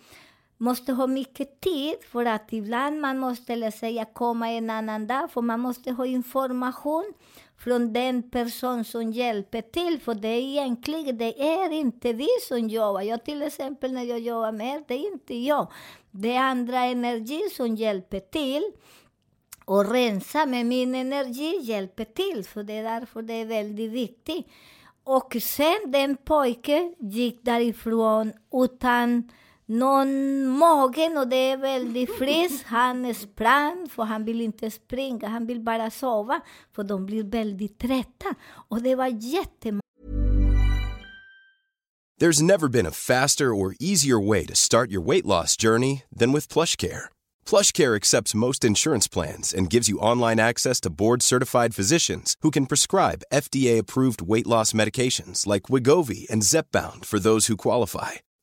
måste 0.57 0.93
ha 0.93 1.07
mycket 1.07 1.61
tid, 1.61 1.95
för 2.13 2.25
att 2.25 2.53
ibland 2.53 3.01
man 3.01 3.19
måste 3.19 3.57
man 3.57 3.73
säga 3.73 4.05
komma 4.05 4.49
en 4.51 4.71
annan 4.71 5.07
dag, 5.07 5.31
för 5.31 5.43
man 5.43 5.61
måste 5.61 5.93
ha 5.93 6.07
information 6.07 7.13
från 7.59 7.93
den 7.93 8.31
person 8.31 8.85
som 8.85 9.13
hjälper 9.13 9.63
till. 9.63 10.01
För 10.01 10.15
det 10.15 10.29
är 10.29 10.41
egentligen 10.41 11.19
det 11.19 11.43
är 11.43 11.73
inte 11.73 12.13
vi 12.13 12.29
som 12.49 12.69
jobbar. 12.69 13.03
Jag 13.03 13.25
till 13.25 13.43
exempel 13.43 13.93
när 13.93 14.05
jag 14.05 14.19
jobbar 14.19 14.53
med 14.53 14.77
er, 14.77 14.85
det 14.89 14.95
är 14.95 15.13
inte 15.13 15.35
jag. 15.35 15.73
Det 16.11 16.33
är 16.33 16.41
andra 16.41 16.79
energi 16.79 17.43
som 17.57 17.77
hjälper 17.77 18.21
till. 18.21 18.63
Och 19.65 19.91
rensa 19.91 20.47
med 20.47 20.67
min 20.67 20.95
energi 20.95 21.59
hjälper 21.63 22.05
till, 22.05 22.45
för 22.45 22.63
det 22.63 22.73
är 22.73 22.83
därför 22.83 23.23
det 23.23 23.35
är 23.35 23.45
väldigt 23.45 23.91
viktigt. 23.91 24.47
Och 25.05 25.37
sen 25.43 25.79
den 25.87 26.17
pojken 26.17 26.95
gick 26.99 27.45
därifrån 27.45 28.33
utan 28.53 29.31
någon 29.69 30.63
och 31.19 31.29
det 31.29 31.37
är 31.37 31.57
väldigt 31.57 32.19
frisk. 32.19 32.65
Han 32.65 33.15
sprang, 33.15 33.89
för 33.89 34.03
han 34.03 34.25
vill 34.25 34.41
inte 34.41 34.71
springa, 34.71 35.29
han 35.29 35.47
vill 35.47 35.61
bara 35.61 35.91
sova, 35.91 36.41
för 36.75 36.85
de 36.85 37.07
blir 37.07 37.25
väldigt 37.25 37.79
trötta. 37.79 38.35
Och 38.69 38.83
det 38.83 38.95
var 38.95 39.07
jättemånga 39.07 39.83
There's 42.21 42.43
never 42.43 42.69
been 42.69 42.87
a 42.87 42.91
faster 42.91 43.55
or 43.55 43.77
easier 43.79 44.19
way 44.19 44.45
to 44.47 44.55
start 44.55 44.91
your 44.91 45.01
weight 45.07 45.25
loss 45.25 45.57
journey 45.57 46.03
than 46.19 46.33
with 46.33 46.49
PlushCare. 46.49 47.11
PlushCare 47.47 47.95
accepts 47.95 48.35
most 48.35 48.65
insurance 48.65 49.07
plans 49.07 49.55
and 49.55 49.71
gives 49.71 49.89
you 49.89 50.01
online 50.01 50.41
access 50.41 50.81
to 50.81 50.91
board-certified 50.91 51.77
physicians 51.77 52.35
who 52.43 52.51
can 52.51 52.67
prescribe 52.67 53.23
FDA-approved 53.33 54.21
weight 54.21 54.49
loss 54.49 54.73
medications 54.73 55.47
like 55.47 55.71
Wigovi 55.71 56.29
and 56.29 56.43
Zepbound 56.43 57.05
for 57.05 57.21
those 57.21 57.47
who 57.47 57.57
qualify. 57.57 58.19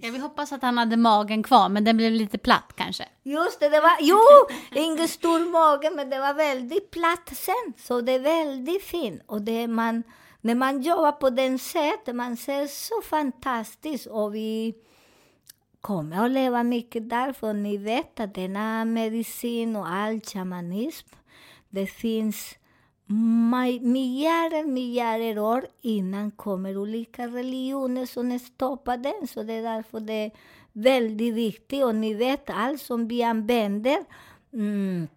Jag 0.00 0.12
vill 0.12 0.20
hoppas 0.20 0.52
att 0.52 0.62
han 0.62 0.78
hade 0.78 0.96
magen 0.96 1.42
kvar, 1.42 1.68
men 1.68 1.84
den 1.84 1.96
blev 1.96 2.12
lite 2.12 2.38
platt 2.38 2.72
kanske. 2.74 3.08
Just 3.22 3.60
det, 3.60 3.68
det 3.68 3.80
var, 3.80 3.96
jo, 4.00 4.18
ingen 4.74 5.08
stor 5.08 5.50
mage, 5.50 5.90
men 5.90 6.10
det 6.10 6.18
var 6.18 6.34
väldigt 6.34 6.90
platt 6.90 7.32
sen. 7.34 7.72
Så 7.78 8.00
det 8.00 8.12
är 8.12 8.20
väldigt 8.20 8.82
fint. 8.82 9.22
Och 9.26 9.42
det 9.42 9.68
man, 9.68 10.02
när 10.40 10.54
man 10.54 10.82
jobbar 10.82 11.12
på 11.12 11.30
den 11.30 11.58
sättet, 11.58 12.14
man 12.14 12.36
ser 12.36 12.66
så 12.66 13.02
fantastiskt. 13.02 14.06
Och 14.06 14.34
vi 14.34 14.74
kommer 15.80 16.24
att 16.24 16.30
leva 16.30 16.62
mycket 16.62 17.10
där, 17.10 17.32
för 17.32 17.52
ni 17.52 17.76
vet 17.76 18.20
att 18.20 18.34
denna 18.34 18.84
medicin 18.84 19.76
och 19.76 19.88
all 19.88 20.20
shamanism, 20.20 21.08
det 21.68 21.86
finns 21.86 22.56
miljarder, 23.06 24.64
miljarder 24.64 25.38
år 25.38 25.66
innan 25.80 26.30
kommer 26.30 26.78
olika 26.78 27.26
religioner 27.26 28.06
som 28.06 28.38
stoppar 28.38 28.96
den. 28.96 29.26
Så 29.26 29.42
det 29.42 29.52
är 29.52 29.62
därför 29.62 30.00
det 30.00 30.12
är 30.12 30.30
väldigt 30.72 31.34
viktigt. 31.34 31.84
Och 31.84 31.94
ni 31.94 32.14
vet, 32.14 32.50
allt 32.50 32.80
som 32.80 33.08
vi 33.08 33.22
använder, 33.22 33.98
mm, 34.52 35.08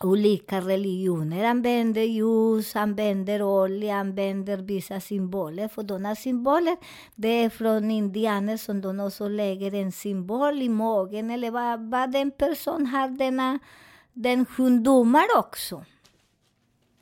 olika 0.00 0.60
religioner 0.60 1.44
använder 1.44 2.02
ljus, 2.02 2.76
använder 2.76 3.42
olja, 3.42 3.96
använder 3.96 4.56
vissa 4.56 5.00
symboler. 5.00 5.68
För 5.68 5.82
de 5.82 6.16
symboler, 6.16 6.76
det 7.14 7.28
är 7.28 7.50
från 7.50 7.90
indianer 7.90 8.56
som 8.56 8.80
de 8.80 9.00
också 9.00 9.28
lägger 9.28 9.74
en 9.74 9.92
symbol 9.92 10.62
i 10.62 10.68
magen, 10.68 11.30
eller 11.30 11.50
vad, 11.50 11.90
vad 11.90 12.12
den 12.12 12.30
person 12.30 12.86
har, 12.86 13.08
denna, 13.08 13.58
den 14.12 14.46
sjukdomar 14.46 15.26
också. 15.38 15.84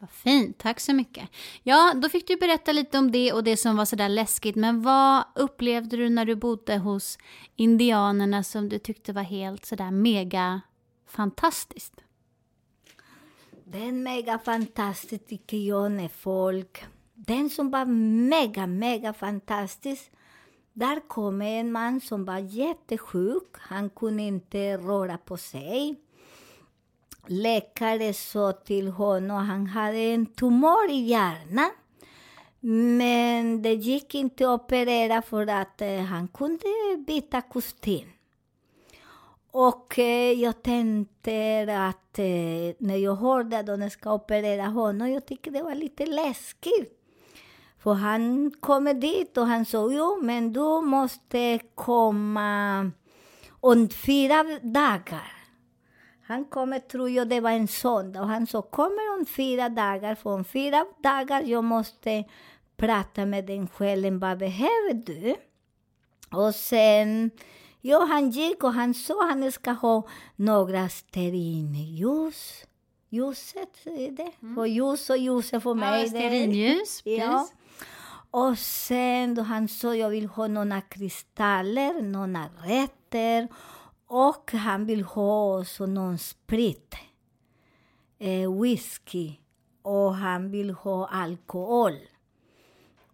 Vad 0.00 0.11
fint, 0.11 0.59
tack 0.59 0.80
så 0.80 0.95
mycket. 0.95 1.28
Ja, 1.62 1.92
då 1.97 2.09
fick 2.09 2.28
du 2.28 2.37
berätta 2.37 2.73
lite 2.73 2.99
om 2.99 3.11
det 3.11 3.33
och 3.33 3.45
det 3.45 3.57
som 3.57 3.76
var 3.76 3.85
sådär 3.85 4.09
läskigt. 4.09 4.57
Men 4.57 4.83
vad 4.83 5.25
upplevde 5.35 5.97
du 5.97 6.09
när 6.09 6.25
du 6.25 6.37
bodde 6.37 6.76
hos 6.78 7.19
indianerna 7.57 8.42
som 8.42 8.69
du 8.69 8.78
tyckte 8.78 9.12
var 9.12 9.23
helt 9.23 9.64
sådär 9.64 9.90
mega 9.90 10.61
fantastiskt? 11.07 11.95
Det 13.64 13.78
är 13.78 13.92
mega 13.92 14.38
fantastiskt 14.38 15.28
tycker 15.28 15.57
jag 15.57 15.92
när 15.92 16.09
folk... 16.09 16.85
Den 17.14 17.50
som 17.50 17.71
var 17.71 17.85
mega, 18.28 18.66
mega 18.66 19.12
fantastisk, 19.12 20.11
där 20.73 21.09
kom 21.09 21.42
en 21.42 21.73
man 21.73 22.00
som 22.00 22.25
var 22.25 22.38
jättesjuk. 22.38 23.57
Han 23.59 23.90
kunde 23.90 24.23
inte 24.23 24.76
röra 24.76 25.19
på 25.19 25.37
sig 25.37 25.97
läkare 27.26 28.12
sa 28.12 28.52
till 28.52 28.88
honom 28.88 29.36
att 29.36 29.46
han 29.46 29.66
hade 29.66 29.98
en 29.98 30.26
tumör 30.26 30.90
i 30.90 31.00
hjärnan. 31.00 31.70
Men 32.60 33.62
det 33.62 33.74
gick 33.74 34.14
inte 34.14 34.44
att 34.44 34.60
operera 34.60 35.22
för 35.22 35.46
att 35.46 35.80
eh, 35.80 36.00
han 36.00 36.28
kunde 36.28 36.66
byta 37.06 37.40
kostym. 37.40 38.08
Och 39.52 39.98
eh, 39.98 40.32
jag 40.32 40.62
tänkte 40.62 41.66
att 41.88 42.18
eh, 42.18 42.74
när 42.78 42.96
jag 42.96 43.14
hörde 43.14 43.58
att 43.58 43.66
de 43.66 43.90
ska 43.90 44.14
operera 44.14 44.66
honom, 44.66 45.10
jag 45.10 45.26
tyckte 45.26 45.50
det 45.50 45.62
var 45.62 45.74
lite 45.74 46.06
läskigt. 46.06 46.96
För 47.78 47.92
han 47.92 48.50
kom 48.60 49.00
dit 49.00 49.36
och 49.36 49.46
han 49.46 49.64
sa, 49.64 49.92
jo, 49.92 50.18
men 50.22 50.52
du 50.52 50.80
måste 50.80 51.58
komma 51.74 52.90
om 53.60 53.88
fyra 53.88 54.44
dagar. 54.62 55.39
Han 56.30 56.44
kommer, 56.44 56.78
tror 56.78 57.10
jag, 57.10 57.28
det 57.28 57.40
var 57.40 57.50
en 57.50 57.68
söndag, 57.68 58.20
och 58.20 58.28
han 58.28 58.46
sa, 58.46 58.62
kommer 58.62 59.18
om 59.18 59.26
fyra 59.26 59.68
dagar, 59.68 60.14
för 60.14 60.30
om 60.30 60.44
fyra 60.44 60.87
dagar 61.02 61.42
jag 61.42 61.64
måste 61.64 62.25
prata 62.76 63.26
med 63.26 63.46
den 63.46 63.68
själen, 63.68 64.18
vad 64.18 64.38
behöver 64.38 64.94
du? 64.94 65.37
Och 66.30 66.54
sen, 66.54 67.30
ja, 67.80 68.04
han 68.04 68.30
gick 68.30 68.64
och 68.64 68.72
han 68.72 68.94
sa 68.94 69.26
han 69.26 69.52
ska 69.52 69.70
ha 69.70 70.08
några 70.37 70.88
stearinljus. 70.88 72.64
Ljuset, 73.08 73.87
är 73.87 74.10
det? 74.10 74.32
Mm. 74.42 74.54
För 74.54 74.66
ljus 74.66 75.10
och 75.10 75.18
ljuset 75.18 75.62
för 75.62 75.75
mig. 75.75 76.02
Ja, 76.02 76.08
stearinljus. 76.08 77.02
Ja. 77.04 77.49
Och 78.30 78.58
sen 78.58 79.34
då 79.34 79.42
han 79.42 79.68
sa 79.68 79.94
jag 79.94 80.10
vill 80.10 80.26
ha 80.26 80.46
några 80.46 80.80
kristaller, 80.80 82.02
några 82.02 82.44
rätter 82.64 83.49
och 84.10 84.52
han 84.52 84.86
vill 84.86 85.02
ha 85.02 85.60
också 85.60 85.86
någon 85.86 86.18
sprit, 86.18 86.94
eh, 88.18 88.60
whisky 88.60 89.32
och 89.82 90.14
han 90.14 90.50
vill 90.50 90.70
ha 90.70 91.06
alkohol. 91.06 91.98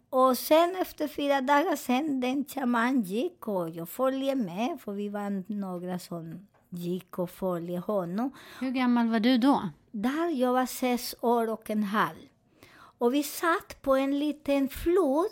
Och 0.09 0.37
sen 0.37 0.75
efter 0.75 1.07
fyra 1.07 1.41
dagar 1.41 1.75
sen, 1.75 2.19
den 2.19 2.45
shaman 2.45 3.01
gick 3.01 3.47
och 3.47 3.69
jag 3.69 3.89
följde 3.89 4.35
med, 4.35 4.77
för 4.81 4.91
vi 4.91 5.09
var 5.09 5.53
några 5.53 5.99
som 5.99 6.47
gick 6.69 7.19
och 7.19 7.29
följde 7.29 7.79
honom. 7.79 8.31
Hur 8.59 8.71
gammal 8.71 9.09
var 9.09 9.19
du 9.19 9.37
då? 9.37 9.69
Där 9.91 10.29
jag 10.29 10.53
var 10.53 10.65
sex 10.65 11.15
år 11.21 11.49
och 11.49 11.69
en 11.69 11.83
halv. 11.83 12.27
Och 12.75 13.13
vi 13.13 13.23
satt 13.23 13.81
på 13.81 13.95
en 13.95 14.19
liten 14.19 14.69
flod 14.69 15.31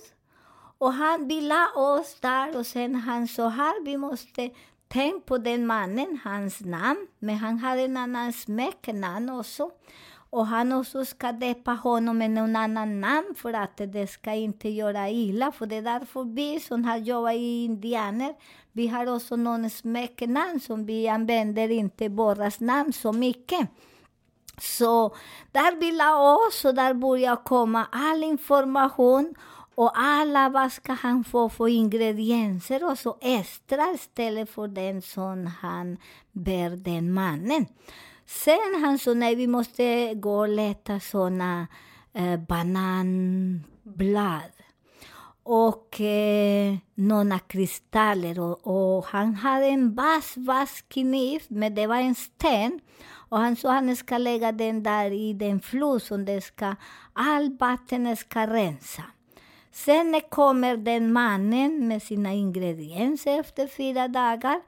och 0.78 0.94
han 0.94 1.28
ville 1.28 1.68
oss 1.76 2.20
där 2.20 2.58
och 2.58 2.66
sen 2.66 2.96
han 2.96 3.28
sa 3.28 3.48
här, 3.48 3.86
vi 3.86 3.98
måste 3.98 4.52
tänkt 4.96 5.26
på 5.26 5.38
den 5.38 5.68
mannen, 5.68 6.20
hans 6.24 6.62
namn, 6.62 7.08
men 7.20 7.36
han 7.36 7.58
hade 7.58 7.82
en 7.82 7.98
annan 7.98 8.34
smeknamn 8.34 9.30
också. 9.30 9.72
Och 10.30 10.48
han 10.48 10.72
också 10.72 11.06
ska 11.06 11.32
döpa 11.32 11.72
honom 11.72 12.18
med 12.18 12.32
någon 12.32 12.56
annan 12.56 13.02
namn 13.02 13.36
för 13.36 13.54
att 13.54 13.78
det 13.78 14.08
ska 14.08 14.34
inte 14.34 14.70
göra 14.70 15.10
illa. 15.10 15.52
För 15.52 15.66
det 15.66 15.76
är 15.76 15.82
därför 15.82 16.24
vi 16.24 16.60
som 16.60 16.86
har 16.86 16.98
jobbat 16.98 17.34
i 17.34 17.66
indianer, 17.66 18.34
vi 18.72 18.88
har 18.88 19.16
också 19.16 19.36
någon 19.36 19.70
smeknamn 19.70 20.60
som 20.60 20.86
vi 20.86 21.08
använder 21.08 21.70
inte 21.72 22.10
våras 22.10 22.60
namn 22.60 22.94
så 22.94 23.12
mycket. 23.12 23.70
Så 24.58 25.16
där 25.52 25.80
vill 25.80 25.98
jag 25.98 26.46
också, 26.48 26.72
där 26.72 26.94
börjar 26.94 27.36
komma 27.36 27.88
all 27.92 28.24
information 28.24 29.36
och 29.76 29.92
alla 29.94 30.50
vad 30.50 30.72
ska 30.72 30.94
han 30.94 31.24
få 31.24 31.50
för 31.50 31.68
ingredienser 31.68 32.92
och 32.92 33.00
så 33.00 33.18
extra 33.22 33.92
istället 33.94 34.50
för 34.50 34.68
den 34.68 35.02
som 35.02 35.48
han 35.48 35.98
bär 36.32 36.70
den 36.70 37.14
mannen. 37.14 37.66
Sen 38.26 38.82
han 38.82 39.00
sa 39.00 39.14
nej, 39.14 39.36
vi 39.36 39.48
måste 39.48 40.14
gå 40.14 40.40
och 40.40 40.50
leta 40.50 41.00
såna 41.00 41.68
eh, 42.14 42.38
bananblad 42.38 43.62
och 45.46 46.02
eh, 46.02 46.76
några 46.96 47.40
kristaller. 47.40 48.40
Och, 48.40 48.68
och, 48.68 49.06
han 49.06 49.36
hade 49.36 49.66
en 49.66 49.96
vass, 49.96 50.34
vass 50.38 50.82
kniv, 50.88 51.44
men 51.48 51.76
det 51.76 51.88
var 51.88 51.96
en 51.96 52.16
sten. 52.16 52.80
Och 53.30 53.38
han 53.38 53.56
sa 53.56 53.70
att 53.70 53.86
han 53.86 53.96
ska 53.96 54.18
lägga 54.18 54.52
den 54.52 54.84
där 54.84 55.12
i 55.12 55.34
den 55.34 55.60
flod 55.60 56.02
som 56.02 56.26
det 56.26 56.42
ska, 56.42 56.76
all 57.14 57.58
vatten 57.58 58.18
ska 58.18 58.48
rensa. 58.48 59.04
Sen 59.76 60.22
kommer 60.30 60.78
den 60.78 61.14
mannen 61.14 61.88
med 61.88 62.02
sina 62.04 62.34
ingredienser 62.34 63.40
efter 63.40 63.68
fyra 63.68 64.08
dagar. 64.08 64.62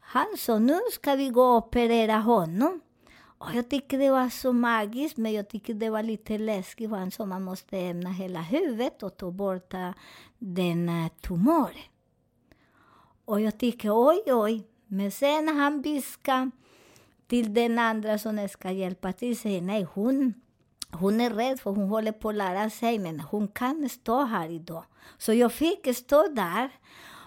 Han 0.00 0.36
sa 0.36 0.58
nu 0.58 0.78
ska 0.92 1.14
vi 1.14 1.28
gå 1.28 1.42
och 1.42 1.56
operera 1.56 2.16
honom. 2.16 2.80
Och 3.38 3.48
jag 3.54 3.70
tyckte 3.70 3.96
det 3.96 4.10
var 4.10 4.28
så 4.28 4.52
magiskt, 4.52 5.16
men 5.16 5.32
jag 5.32 5.48
tyckte 5.48 5.72
det 5.72 5.90
var 5.90 6.02
lite 6.02 6.38
läskigt. 6.38 6.90
Han 6.90 7.10
sa 7.10 7.26
man 7.26 7.42
måste 7.42 7.78
ämna 7.78 8.10
hela 8.10 8.40
huvudet 8.40 9.02
och 9.02 9.16
ta 9.16 9.30
bort 9.30 9.74
den 10.38 10.88
eh, 10.88 11.08
tumören. 11.20 11.88
Och 13.24 13.40
jag 13.40 13.58
tyckte 13.58 13.90
oj, 13.90 14.22
oj. 14.26 14.62
Men 14.86 15.10
sen 15.10 15.48
han 15.48 15.82
viskade 15.82 16.50
till 17.26 17.54
den 17.54 17.78
andra 17.78 18.18
som 18.18 18.48
ska 18.48 18.70
hjälpa 18.70 19.12
till, 19.12 19.38
säger 19.38 19.62
nej, 19.62 19.86
hon, 19.94 20.34
hon 20.92 21.20
är 21.20 21.30
rädd 21.30 21.60
för 21.60 21.70
hon 21.70 21.88
håller 21.88 22.12
på 22.12 22.28
att 22.28 22.34
lära 22.34 22.70
sig, 22.70 22.98
men 22.98 23.20
hon 23.20 23.48
kan 23.48 23.88
stå 23.88 24.24
här 24.24 24.48
idag. 24.48 24.84
Så 25.18 25.32
jag 25.32 25.52
fick 25.52 25.96
stå 25.96 26.28
där. 26.28 26.70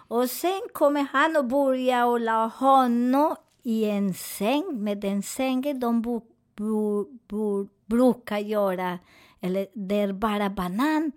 Och 0.08 0.30
sen 0.30 0.62
kommer 0.74 1.08
han 1.12 1.38
och 1.38 1.45
börjar 1.45 2.06
och 2.06 2.19
la 2.19 2.45
honom 2.47 3.36
i 3.63 3.86
en 3.86 4.13
säng, 4.13 4.84
med 4.84 4.97
den 4.97 5.24
sängen 5.24 5.80
de 5.80 6.02
bo, 6.02 6.21
bo, 6.56 7.06
bo, 7.28 7.67
brukar 7.86 8.38
göra, 8.38 9.00
eller 9.39 9.67
det 9.74 9.95
är 9.95 10.13
bara 10.13 10.50
banan 10.50 11.12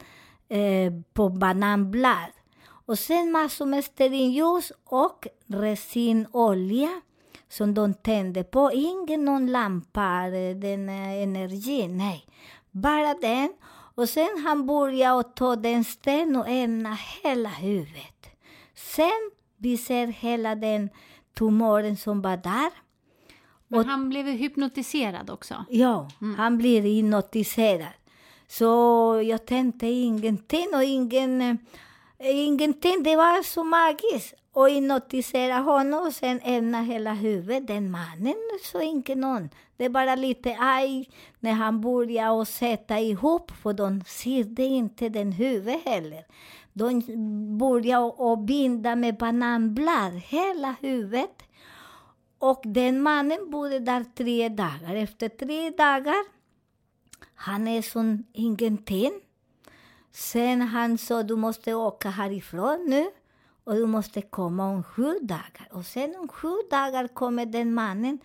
eh, 0.49 0.93
på 1.13 1.29
bananblad. 1.29 2.31
Och 2.87 2.99
sen 2.99 3.33
massor 3.33 3.67
med 3.67 3.85
stearinljus 3.85 4.73
och 4.85 5.27
resinolja 5.47 7.01
som 7.57 7.75
de 7.75 7.95
tände 7.95 8.45
på. 8.45 8.71
Ingen 8.73 9.25
någon 9.25 9.53
lampa, 9.53 10.27
eh, 10.27 10.57
den 10.57 10.89
eh, 10.89 11.23
energin, 11.23 11.97
nej. 11.97 12.27
Bara 12.71 13.15
den. 13.15 13.53
Och 13.95 14.09
sen 14.09 14.45
han 14.47 14.67
började 14.67 15.23
ta 15.23 15.57
den 15.57 15.85
sten 15.85 16.37
och 16.37 16.49
ämna 16.49 16.99
hela 17.23 17.49
huvudet. 17.49 18.27
Sen 18.75 19.31
vi 19.57 19.79
ser 19.79 20.07
hela 20.07 20.55
den 20.55 20.91
tumören 21.39 21.97
som 21.97 22.23
var 22.23 22.37
där. 22.37 22.71
Men 23.69 23.81
och, 23.81 23.87
han 23.87 24.09
blev 24.09 24.27
hypnotiserad 24.27 25.31
också? 25.31 25.65
Ja, 25.69 26.09
mm. 26.21 26.35
han 26.35 26.59
blev 26.59 26.83
hypnotiserad. 26.83 27.93
Så 28.49 28.65
jag 29.25 29.47
tänkte 29.47 29.87
ingenting 29.87 30.69
och 30.75 30.85
ingen, 30.85 31.41
eh, 31.41 31.57
ingenting. 32.19 33.03
Det 33.03 33.17
var 33.17 33.43
så 33.43 33.65
magiskt. 33.65 34.35
Och 34.55 34.71
hypnotisera 34.71 35.59
honom 35.59 36.07
och 36.07 36.13
sen 36.13 36.41
ämna 36.43 36.83
hela 36.83 37.15
huvudet. 37.15 37.67
Den 37.67 37.91
mannen 37.91 38.35
så 38.63 38.81
inte 38.81 39.15
någon. 39.15 39.51
Det 39.77 39.85
är 39.85 39.89
bara 39.89 40.15
lite 40.15 40.57
aj 40.61 41.11
när 41.41 41.53
han 41.53 41.81
börjar 41.81 42.45
sätta 42.45 43.01
ihop, 43.01 43.51
för 43.51 43.73
de 43.73 44.05
ser 44.07 44.45
det 44.45 44.65
inte 44.65 45.09
den 45.09 45.33
huvudet 45.33 45.85
heller. 45.85 46.25
De 46.73 47.03
började 47.59 48.43
binda 48.43 48.97
med 48.97 49.17
bananblad, 49.17 50.13
hela 50.13 50.75
huvudet. 50.81 51.43
Och 52.39 52.61
den 52.65 53.03
mannen 53.03 53.51
bodde 53.51 53.79
där 53.79 54.05
tre 54.15 54.49
dagar. 54.49 54.95
Efter 54.95 55.29
tre 55.29 55.71
dagar, 55.71 56.25
han 57.35 57.69
är 57.69 57.83
som 57.83 58.25
ingenting. 58.33 59.13
Sen 60.13 60.63
han 60.63 60.99
sa, 60.99 61.23
du 61.23 61.37
måste 61.37 61.75
åka 61.75 62.11
härifrån 62.11 62.85
nu 62.89 63.07
och 63.65 63.75
du 63.75 63.87
måste 63.87 64.23
komma 64.23 64.69
om 64.69 64.83
sju 64.83 65.19
dagar. 65.23 65.69
Och 65.71 65.87
sen 65.87 66.17
om 66.17 66.29
sju 66.29 66.55
dagar 66.71 67.09
kommer 67.09 67.47
den 67.47 67.75
mannen 67.75 68.19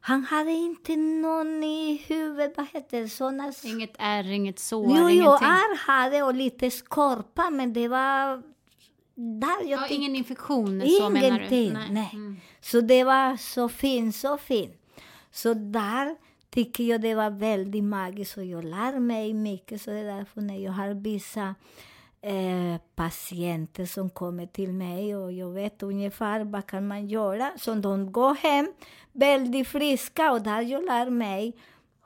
han 0.00 0.24
hade 0.24 0.50
inte 0.50 0.96
någon 0.96 1.64
i 1.64 2.04
huvudet, 2.08 2.56
vad 2.56 2.66
heter 2.72 3.00
det, 3.00 3.08
såna... 3.08 3.52
Inget 3.64 3.94
ärr, 3.98 4.30
inget 4.30 4.58
sår, 4.58 4.86
jo, 4.86 5.08
ingenting? 5.08 5.18
Jo, 5.24 5.32
ärr 5.32 5.76
hade 5.76 6.22
och 6.22 6.34
lite 6.34 6.70
skorpa, 6.70 7.50
men 7.50 7.72
det 7.72 7.88
var... 7.88 8.42
Där 9.14 9.70
jag 9.70 9.80
ja, 9.80 9.86
ingen 9.88 10.16
infektion, 10.16 10.82
så 11.00 11.10
menar 11.10 11.46
du? 11.50 11.72
Nej. 11.72 11.88
nej. 11.90 12.10
Mm. 12.12 12.36
Så 12.60 12.80
det 12.80 13.04
var 13.04 13.36
så 13.36 13.68
fint, 13.68 14.16
så 14.16 14.36
fint. 14.36 14.72
Så 15.30 15.54
där 15.54 16.16
tycker 16.50 16.84
jag 16.84 17.00
det 17.00 17.14
var 17.14 17.30
väldigt 17.30 17.84
magiskt 17.84 18.36
och 18.36 18.44
jag 18.44 18.64
lär 18.64 18.98
mig 18.98 19.34
mycket. 19.34 19.82
Så 19.82 19.90
det 19.90 19.98
är 19.98 20.16
därför 20.18 20.40
när 20.40 20.58
jag 20.64 20.72
har 20.72 20.94
vissa 20.94 21.54
eh, 22.22 22.80
patienter 22.94 23.86
som 23.86 24.10
kommer 24.10 24.46
till 24.46 24.72
mig 24.72 25.16
och 25.16 25.32
jag 25.32 25.50
vet 25.50 25.82
ungefär 25.82 26.44
vad 26.44 26.66
kan 26.66 26.88
man 26.88 27.06
göra. 27.06 27.52
Så 27.56 27.74
de 27.74 28.12
går 28.12 28.34
hem 28.34 28.72
väldigt 29.12 29.68
friska 29.68 30.32
och 30.32 30.42
där 30.42 30.60
jag 30.60 30.84
lär 30.84 31.10
mig 31.10 31.56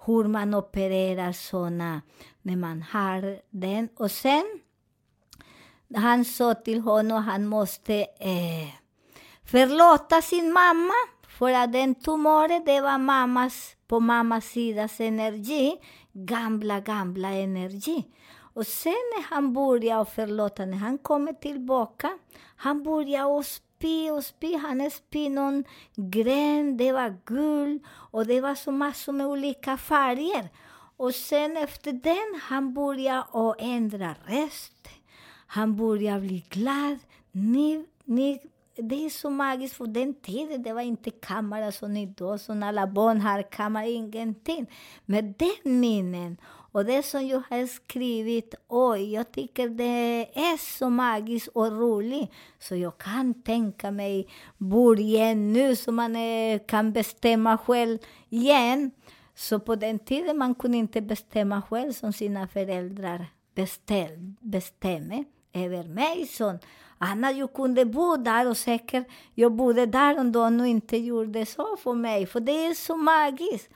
hur 0.05 0.25
man 0.25 0.55
opererar 0.55 1.33
såna 1.33 2.03
när 2.43 2.57
man 2.57 2.83
har 2.83 3.39
den. 3.51 3.89
Och 3.97 4.11
sen, 4.11 4.45
han 5.95 6.25
sa 6.25 6.55
till 6.55 6.81
honom 6.81 7.19
att 7.19 7.25
han 7.25 7.47
måste 7.47 7.95
eh, 8.01 8.69
förlåta 9.45 10.23
sin 10.23 10.53
mamma 10.53 10.95
för 11.39 11.53
att 11.53 11.73
den 11.73 11.95
tumören, 11.95 12.65
det 12.65 12.81
var 12.81 12.99
mammas, 12.99 13.77
på 13.87 14.01
mammas 14.01 14.45
sidas 14.45 15.01
energi, 15.01 15.77
gamla, 16.13 16.81
gamla 16.81 17.29
energi. 17.29 18.05
Och 18.55 18.67
sen 18.67 18.93
när 19.17 19.23
han 19.23 19.53
började 19.53 20.05
förlåta, 20.05 20.65
när 20.65 20.77
han 20.77 20.99
kommer 20.99 21.33
tillbaka, 21.33 22.19
han 22.57 22.83
började 22.83 23.45
spy 23.83 24.11
och 24.11 24.25
spy. 24.25 24.57
Han 24.57 24.91
spy 24.91 25.29
någon 25.29 25.65
gren, 25.95 26.77
det 26.77 26.93
var 26.93 27.17
gul, 27.25 27.79
och 27.87 28.27
det 28.27 28.41
var 28.41 28.55
så 28.55 28.73
massor 28.73 29.13
med 29.13 29.27
olika 29.27 29.77
färger. 29.77 30.49
Och 30.97 31.15
sen 31.15 31.57
efter 31.57 31.93
den, 31.93 32.41
han 32.43 32.75
började 32.75 33.25
och 33.31 33.57
ändra 33.59 34.15
röst. 34.27 34.89
Han 35.47 35.77
började 35.77 36.21
bli 36.21 36.45
glad. 36.49 36.99
Ni, 37.33 37.87
ni, 38.05 38.41
det 38.77 39.07
är 39.07 39.11
så 39.11 39.31
magiskt, 39.31 39.77
för 39.77 39.87
den 39.87 40.15
tiden 40.15 40.63
det 40.63 40.73
var 40.73 40.83
inte 40.83 41.11
kamera 41.11 41.73
som 41.73 41.97
idag, 41.97 42.41
som 42.41 42.63
alla 42.63 42.87
barn 42.87 43.21
har 43.21 43.43
kamera, 43.43 43.87
ingenting. 43.87 44.67
Men 45.05 45.35
den 45.39 45.81
minnen 45.81 46.37
och 46.73 46.85
det 46.85 47.03
som 47.03 47.27
jag 47.27 47.43
har 47.51 47.67
skrivit, 47.67 48.55
oj, 48.69 49.13
jag 49.13 49.33
tycker 49.33 49.69
det 49.69 50.29
är 50.35 50.57
så 50.79 50.91
magiskt 50.91 51.49
och 51.49 51.73
roligt. 51.73 52.31
Så 52.59 52.77
jag 52.77 52.99
kan 52.99 53.43
tänka 53.43 53.91
mig 53.91 54.29
början 54.59 55.53
nu, 55.53 55.77
så 55.77 55.93
man 55.93 56.17
är, 56.17 56.59
kan 56.59 56.93
bestämma 56.93 57.59
själv 57.59 57.99
igen. 58.29 58.91
Så 59.35 59.59
på 59.59 59.75
den 59.75 59.99
tiden 59.99 60.39
man 60.39 60.55
kunde 60.55 60.79
inte 60.79 61.01
bestämma 61.01 61.63
själv 61.63 61.93
som 61.93 62.13
sina 62.13 62.49
föräldrar 62.49 63.27
beställ, 63.55 64.35
bestämmer 64.41 65.25
över 65.53 65.85
mig. 65.85 66.27
Så 66.27 66.59
Anna, 66.99 67.33
jag 67.33 67.53
kunde 67.53 67.85
bo 67.85 68.17
där 68.17 68.49
och 68.49 68.57
säkert 68.57 69.07
jag 69.35 69.53
bodde 69.53 69.87
där 69.87 70.19
om 70.19 70.33
de 70.33 70.65
inte 70.65 70.97
gjorde 70.97 71.47
så 71.47 71.77
för 71.77 71.95
mig, 71.95 72.27
för 72.27 72.41
det 72.41 72.67
är 72.67 72.75
så 72.75 72.97
magiskt. 72.97 73.71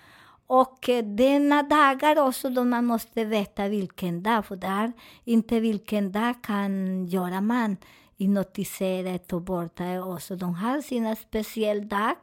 Och 0.47 0.89
eh, 0.89 1.05
denna 1.05 1.63
dagar 1.63 2.29
också 2.29 2.51
då 2.51 2.65
man 2.65 2.85
måste 2.85 3.25
veta 3.25 3.69
vilken 3.69 4.23
dag, 4.23 4.47
för 4.47 4.57
där 4.57 4.93
inte 5.25 5.61
vilken 5.61 6.13
dag 6.13 6.35
kan 6.43 7.07
göra 7.07 7.41
man 7.41 7.77
i 8.17 8.29
notiseret 8.29 9.33
och 9.33 9.43
borta 9.43 10.05
också. 10.05 10.37
De 10.37 10.55
har 10.55 10.81
sina 10.81 11.17
speciella 11.17 11.85
dag, 11.85 12.17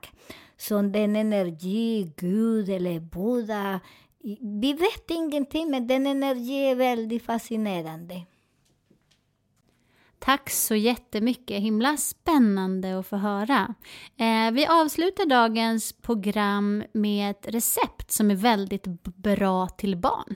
som 0.58 0.92
den 0.92 1.16
energi, 1.16 2.12
Gud 2.18 2.70
eller 2.70 3.00
Buddha. 3.00 3.80
Vi 4.62 4.74
vet 4.74 5.12
ingenting, 5.12 5.72
men 5.72 5.88
den 5.88 6.08
energi 6.08 6.70
är 6.70 6.76
väldigt 6.76 7.26
fascinerande. 7.26 8.22
Tack 10.26 10.50
så 10.50 10.76
jättemycket, 10.76 11.62
himla 11.62 11.98
spännande 11.98 13.00
att 13.00 13.08
få 13.08 13.16
höra. 13.16 13.76
Eh, 14.18 14.52
vi 14.54 14.66
avslutar 14.66 15.26
dagens 15.26 15.94
program 15.94 16.84
med 16.94 17.32
ett 17.32 17.48
recept 17.48 18.12
som 18.12 18.32
är 18.32 18.36
väldigt 18.36 18.84
bra 19.04 19.68
till 19.68 19.98
barn. 19.98 20.36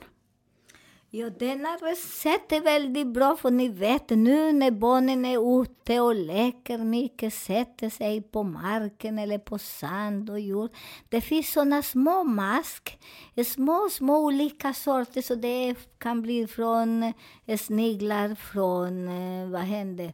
Ja, 1.10 1.30
denna 1.30 1.68
recept 1.68 2.52
är 2.52 2.60
väldigt 2.60 3.06
bra, 3.06 3.36
för 3.36 3.50
ni 3.50 3.68
vet 3.68 4.10
nu 4.10 4.52
när 4.52 4.70
barnen 4.70 5.24
är 5.24 5.62
ute 5.62 6.00
och 6.00 6.14
leker 6.14 6.78
mycket, 6.78 7.34
sätter 7.34 7.90
sig 7.90 8.22
på 8.22 8.42
marken 8.42 9.18
eller 9.18 9.38
på 9.38 9.58
sand 9.58 10.30
och 10.30 10.40
jord. 10.40 10.70
Det 11.08 11.20
finns 11.20 11.52
såna 11.52 11.82
små 11.82 12.24
mask, 12.24 12.98
små, 13.46 13.88
små 13.90 14.18
olika 14.18 14.74
sorter, 14.74 15.22
så 15.22 15.34
det 15.34 15.74
kan 15.98 16.22
bli 16.22 16.46
från 16.46 17.12
sniglar, 17.58 18.34
från, 18.34 19.08
eh, 19.08 19.48
vad 19.50 19.60
händer, 19.60 20.12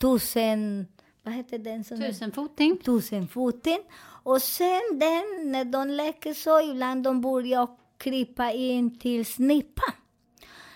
tusen, 0.00 0.86
vad 1.22 1.34
heter 1.34 1.58
den? 1.58 1.84
Som 1.84 2.00
Tusenfoting. 2.00 2.78
Tusenfoting. 2.78 3.80
Och 4.22 4.42
sen 4.42 4.82
den, 4.92 5.52
när 5.52 5.64
de 5.64 5.88
leker 5.88 6.32
så, 6.34 6.70
ibland 6.70 7.04
de 7.04 7.20
börjar 7.20 7.68
krypa 7.98 8.52
in 8.52 8.98
till 8.98 9.26
snippan. 9.26 9.94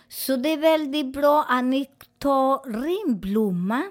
Så 0.08 0.36
det 0.36 0.52
är 0.52 0.56
väldigt 0.56 1.12
bra 1.12 1.44
att 1.48 1.64
ni 1.64 1.86
tar 2.18 2.82
rimblomma. 2.82 3.82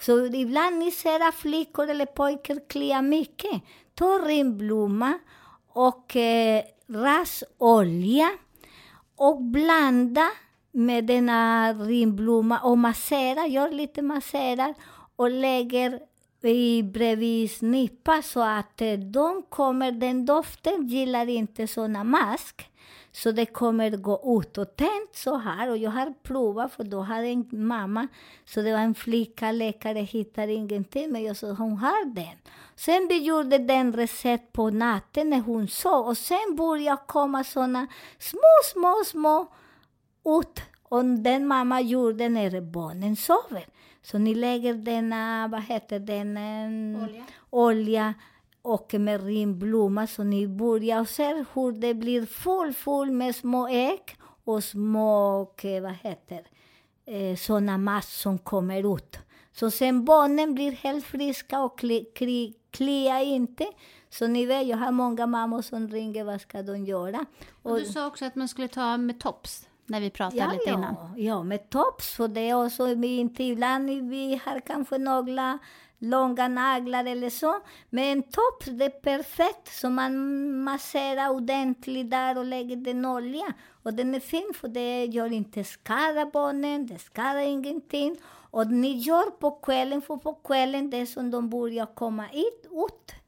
Så 0.00 0.26
ibland 0.26 0.78
ni 0.78 0.90
ser 0.90 1.28
att 1.28 1.34
flickor 1.34 1.90
eller 1.90 2.06
pojkar 2.06 2.68
kliar 2.68 3.02
mycket. 3.02 3.62
Ta 3.94 4.06
rimblomma 4.06 5.18
och 5.68 6.16
eh, 6.16 6.62
rasolja 6.88 8.30
och 9.16 9.42
blanda 9.42 10.30
med 10.72 11.04
denna 11.04 11.72
rimblomma 11.72 12.58
och 12.58 12.78
massera, 12.78 13.46
gör 13.46 13.70
lite 13.70 14.02
massera 14.02 14.74
och 15.16 15.30
lägger 15.30 16.00
i 16.42 16.82
bredvid 16.82 17.50
snippa 17.50 18.22
så 18.22 18.40
att 18.40 18.80
eh, 18.80 18.92
de 18.92 19.42
kommer, 19.48 19.92
den 19.92 20.26
doften 20.26 20.86
gillar 20.86 21.28
inte 21.28 21.66
såna 21.66 22.04
mask. 22.04 22.70
Så 23.16 23.32
det 23.32 23.46
kommer 23.46 23.90
gå 23.90 24.40
ut 24.40 24.58
och 24.58 24.76
tänt 24.76 25.14
så 25.14 25.36
här. 25.36 25.70
Och 25.70 25.76
jag 25.76 25.90
har 25.90 26.14
provat, 26.22 26.72
för 26.72 26.84
då 26.84 27.00
hade 27.00 27.26
en 27.26 27.48
mamma, 27.50 28.08
så 28.44 28.62
det 28.62 28.72
var 28.72 28.78
en 28.78 28.94
flicka, 28.94 29.52
läkare 29.52 29.98
hittade 29.98 30.52
ingenting, 30.52 31.12
men 31.12 31.22
jag 31.22 31.36
sa 31.36 31.52
hon 31.52 31.76
har 31.76 32.14
den. 32.14 32.38
Sen 32.76 33.08
vi 33.08 33.18
gjorde 33.18 33.58
den 33.58 33.92
recept 33.92 34.52
på 34.52 34.70
natten 34.70 35.30
när 35.30 35.40
hon 35.40 35.68
sov, 35.68 36.06
och 36.06 36.18
sen 36.18 36.56
började 36.56 37.02
komma 37.06 37.44
såna 37.44 37.86
små, 38.18 38.52
små, 38.72 39.02
små 39.06 39.46
ut. 40.24 40.60
Och 40.82 41.04
den 41.04 41.46
mamma 41.46 41.80
gjorde 41.80 42.28
när 42.28 42.60
barnen 42.60 43.16
sover. 43.16 43.66
Så 44.02 44.18
ni 44.18 44.34
lägger 44.34 44.74
denna, 44.74 45.48
vad 45.48 45.62
heter 45.62 45.98
den, 45.98 46.36
olja, 46.96 47.24
olja 47.50 48.14
och 48.64 48.94
med 48.94 49.24
rimblomma. 49.26 50.06
Så 50.06 50.24
ni 50.24 50.48
börjar 50.48 51.00
och 51.00 51.08
ser 51.08 51.44
hur 51.54 51.72
det 51.72 51.94
blir 51.94 52.26
full, 52.26 52.72
full 52.72 53.10
med 53.10 53.36
små 53.36 53.68
ägg 53.68 54.16
och 54.44 54.64
små, 54.64 55.38
vad 55.62 55.94
heter 56.02 56.46
eh, 57.06 57.36
såna 57.36 57.78
mass 57.78 58.20
som 58.20 58.38
kommer 58.38 58.96
ut. 58.96 59.18
Så 59.52 59.70
sen 59.70 60.04
barnen 60.04 60.54
blir 60.54 60.72
helt 60.72 61.04
friska 61.04 61.60
och 61.60 61.78
kli, 61.78 62.04
kli, 62.14 62.54
kliar 62.70 63.20
inte. 63.20 63.66
Så 64.10 64.26
ni 64.26 64.46
vet, 64.46 64.66
jag 64.66 64.76
har 64.76 64.92
många 64.92 65.26
mammor 65.26 65.62
som 65.62 65.88
ringer, 65.88 66.24
vad 66.24 66.40
ska 66.40 66.62
de 66.62 66.84
göra? 66.84 67.26
Och, 67.62 67.70
och 67.70 67.78
du 67.78 67.84
sa 67.84 68.06
också 68.06 68.24
att 68.24 68.34
man 68.34 68.48
skulle 68.48 68.68
ta 68.68 68.96
med 68.96 69.20
tops 69.20 69.68
när 69.86 70.00
vi 70.00 70.10
pratade 70.10 70.42
ja, 70.42 70.52
lite 70.52 70.70
ja, 70.70 70.74
innan. 70.74 70.96
Ja, 71.16 71.42
med 71.42 71.70
tops. 71.70 72.10
För 72.10 72.28
det 72.28 72.40
är 72.40 72.66
också, 72.66 72.94
vi 72.94 73.16
inte 73.16 73.44
ibland 73.44 73.90
vi 73.90 74.40
har 74.44 74.60
kanske 74.60 74.98
några 74.98 75.58
långa 75.98 76.48
naglar 76.48 77.04
eller 77.04 77.30
så. 77.30 77.60
Men 77.90 78.04
en 78.04 78.22
topp, 78.22 78.64
det 78.66 78.84
är 78.84 78.90
perfekt. 79.00 79.68
Så 79.80 79.90
man 79.90 80.14
masserar 80.64 81.28
ordentligt 81.28 82.10
där 82.10 82.38
och 82.38 82.44
lägger 82.44 82.76
den 82.76 83.06
olja. 83.06 83.52
Och 83.82 83.94
den 83.94 84.14
är 84.14 84.20
fin 84.20 84.52
för 84.54 84.68
det 84.68 85.04
gör 85.04 85.32
inte 85.32 85.64
skada 85.64 86.30
barnen, 86.32 86.86
det 86.86 86.98
skadar 86.98 87.40
ingenting. 87.40 88.16
Och 88.50 88.66
ni 88.66 88.92
gör 88.98 89.30
på 89.30 89.50
kvällen, 89.50 90.02
för 90.02 90.16
på 90.16 90.32
kvällen 90.34 90.90
det 90.90 90.96
är 90.96 91.06
som 91.06 91.30
de 91.30 91.50
börjar 91.50 91.86
komma 91.94 92.24
ut. 92.32 92.66
ut 92.72 93.23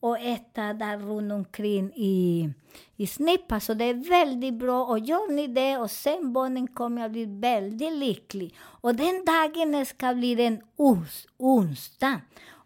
och 0.00 0.18
äta 0.18 0.72
där 0.72 0.98
runt 0.98 1.32
omkring 1.32 1.92
i, 1.94 2.48
i 2.96 3.06
snippa. 3.06 3.60
Så 3.60 3.74
det 3.74 3.84
är 3.84 4.08
väldigt 4.10 4.54
bra. 4.54 4.84
Och 4.84 4.98
gör 4.98 5.32
ni 5.32 5.46
det 5.46 5.78
och 5.78 5.90
sen 5.90 6.32
barnen 6.32 6.68
kommer 6.68 7.04
att 7.04 7.12
bli 7.12 7.24
väldigt 7.24 7.92
lycklig. 7.92 8.54
Och 8.58 8.94
den 8.94 9.24
dagen 9.24 9.86
ska 9.86 10.14
bli 10.14 10.42
en 10.42 10.60
ons, 10.76 11.26
onsdag. 11.36 12.20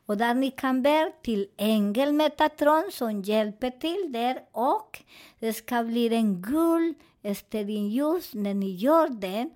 Och 0.06 0.16
där 0.16 0.34
ni 0.34 0.50
kan 0.50 0.82
bära 0.82 1.10
till 1.22 1.48
ängelmetatron 1.56 2.90
som 2.92 3.22
hjälper 3.22 3.70
till 3.70 4.12
där. 4.12 4.38
Och 4.52 5.02
det 5.38 5.52
ska 5.52 5.82
bli 5.82 6.14
en 6.14 6.42
gul 6.42 6.94
stearinljus 7.36 8.34
när 8.34 8.54
ni 8.54 8.74
gör 8.74 9.08
den. 9.08 9.50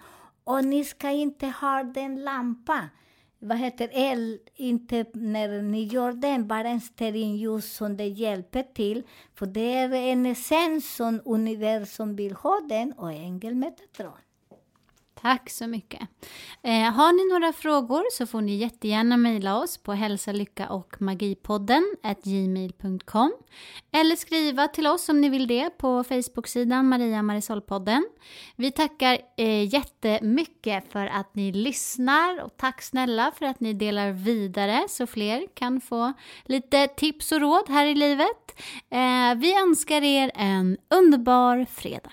Och 0.44 0.64
ni 0.64 0.84
ska 0.84 1.10
inte 1.10 1.46
ha 1.46 1.82
den 1.82 2.24
lampan 2.24 2.88
vad 3.38 3.59
heter 3.59 3.90
el, 3.92 4.38
inte 4.55 5.05
när 5.12 5.62
ni 5.62 5.85
gör 5.85 6.12
den, 6.12 6.48
bara 6.48 6.68
en 6.68 6.81
stearinljus 6.81 7.72
som 7.72 7.96
det 7.96 8.07
hjälper 8.07 8.62
till. 8.62 9.03
För 9.35 9.46
det 9.46 9.74
är 9.74 9.92
en 9.94 10.27
essens 10.27 10.94
som 10.94 11.20
universum 11.24 12.16
vill 12.16 12.33
ha 12.33 12.61
den 12.68 12.92
och 12.92 13.12
ängelmetatron. 13.12 14.18
Tack 15.22 15.50
så 15.50 15.66
mycket. 15.66 16.00
Eh, 16.62 16.92
har 16.92 17.12
ni 17.12 17.33
några 17.33 17.52
frågor 17.52 18.04
så 18.12 18.26
får 18.26 18.40
ni 18.40 18.57
jättegärna 18.57 19.16
mejla 19.16 19.59
oss 19.59 19.78
på 19.78 19.92
hälsa, 19.92 20.33
lycka 20.33 20.68
och 20.68 21.02
magipodden 21.02 21.96
gmail.com 22.24 23.33
eller 23.92 24.16
skriva 24.16 24.68
till 24.68 24.87
oss 24.87 25.09
om 25.09 25.20
ni 25.20 25.28
vill 25.28 25.46
det 25.46 25.70
på 25.70 26.04
Facebook-sidan 26.04 26.88
Maria 26.88 27.22
Marisolpodden. 27.22 28.09
Vi 28.57 28.72
tackar 28.72 29.18
eh, 29.37 29.74
jättemycket 29.74 30.92
för 30.92 31.07
att 31.07 31.35
ni 31.35 31.52
lyssnar 31.52 32.44
och 32.44 32.57
tack 32.57 32.83
snälla 32.83 33.33
för 33.38 33.46
att 33.46 33.61
ni 33.61 33.72
delar 33.72 34.12
vidare 34.12 34.87
så 34.88 35.07
fler 35.07 35.46
kan 35.54 35.81
få 35.81 36.12
lite 36.44 36.87
tips 36.87 37.33
och 37.33 37.40
råd 37.40 37.68
här 37.68 37.87
i 37.87 37.94
livet. 37.94 38.61
Eh, 38.90 39.35
vi 39.37 39.54
önskar 39.62 40.02
er 40.02 40.31
en 40.35 40.76
underbar 40.90 41.66
fredag. 41.70 42.12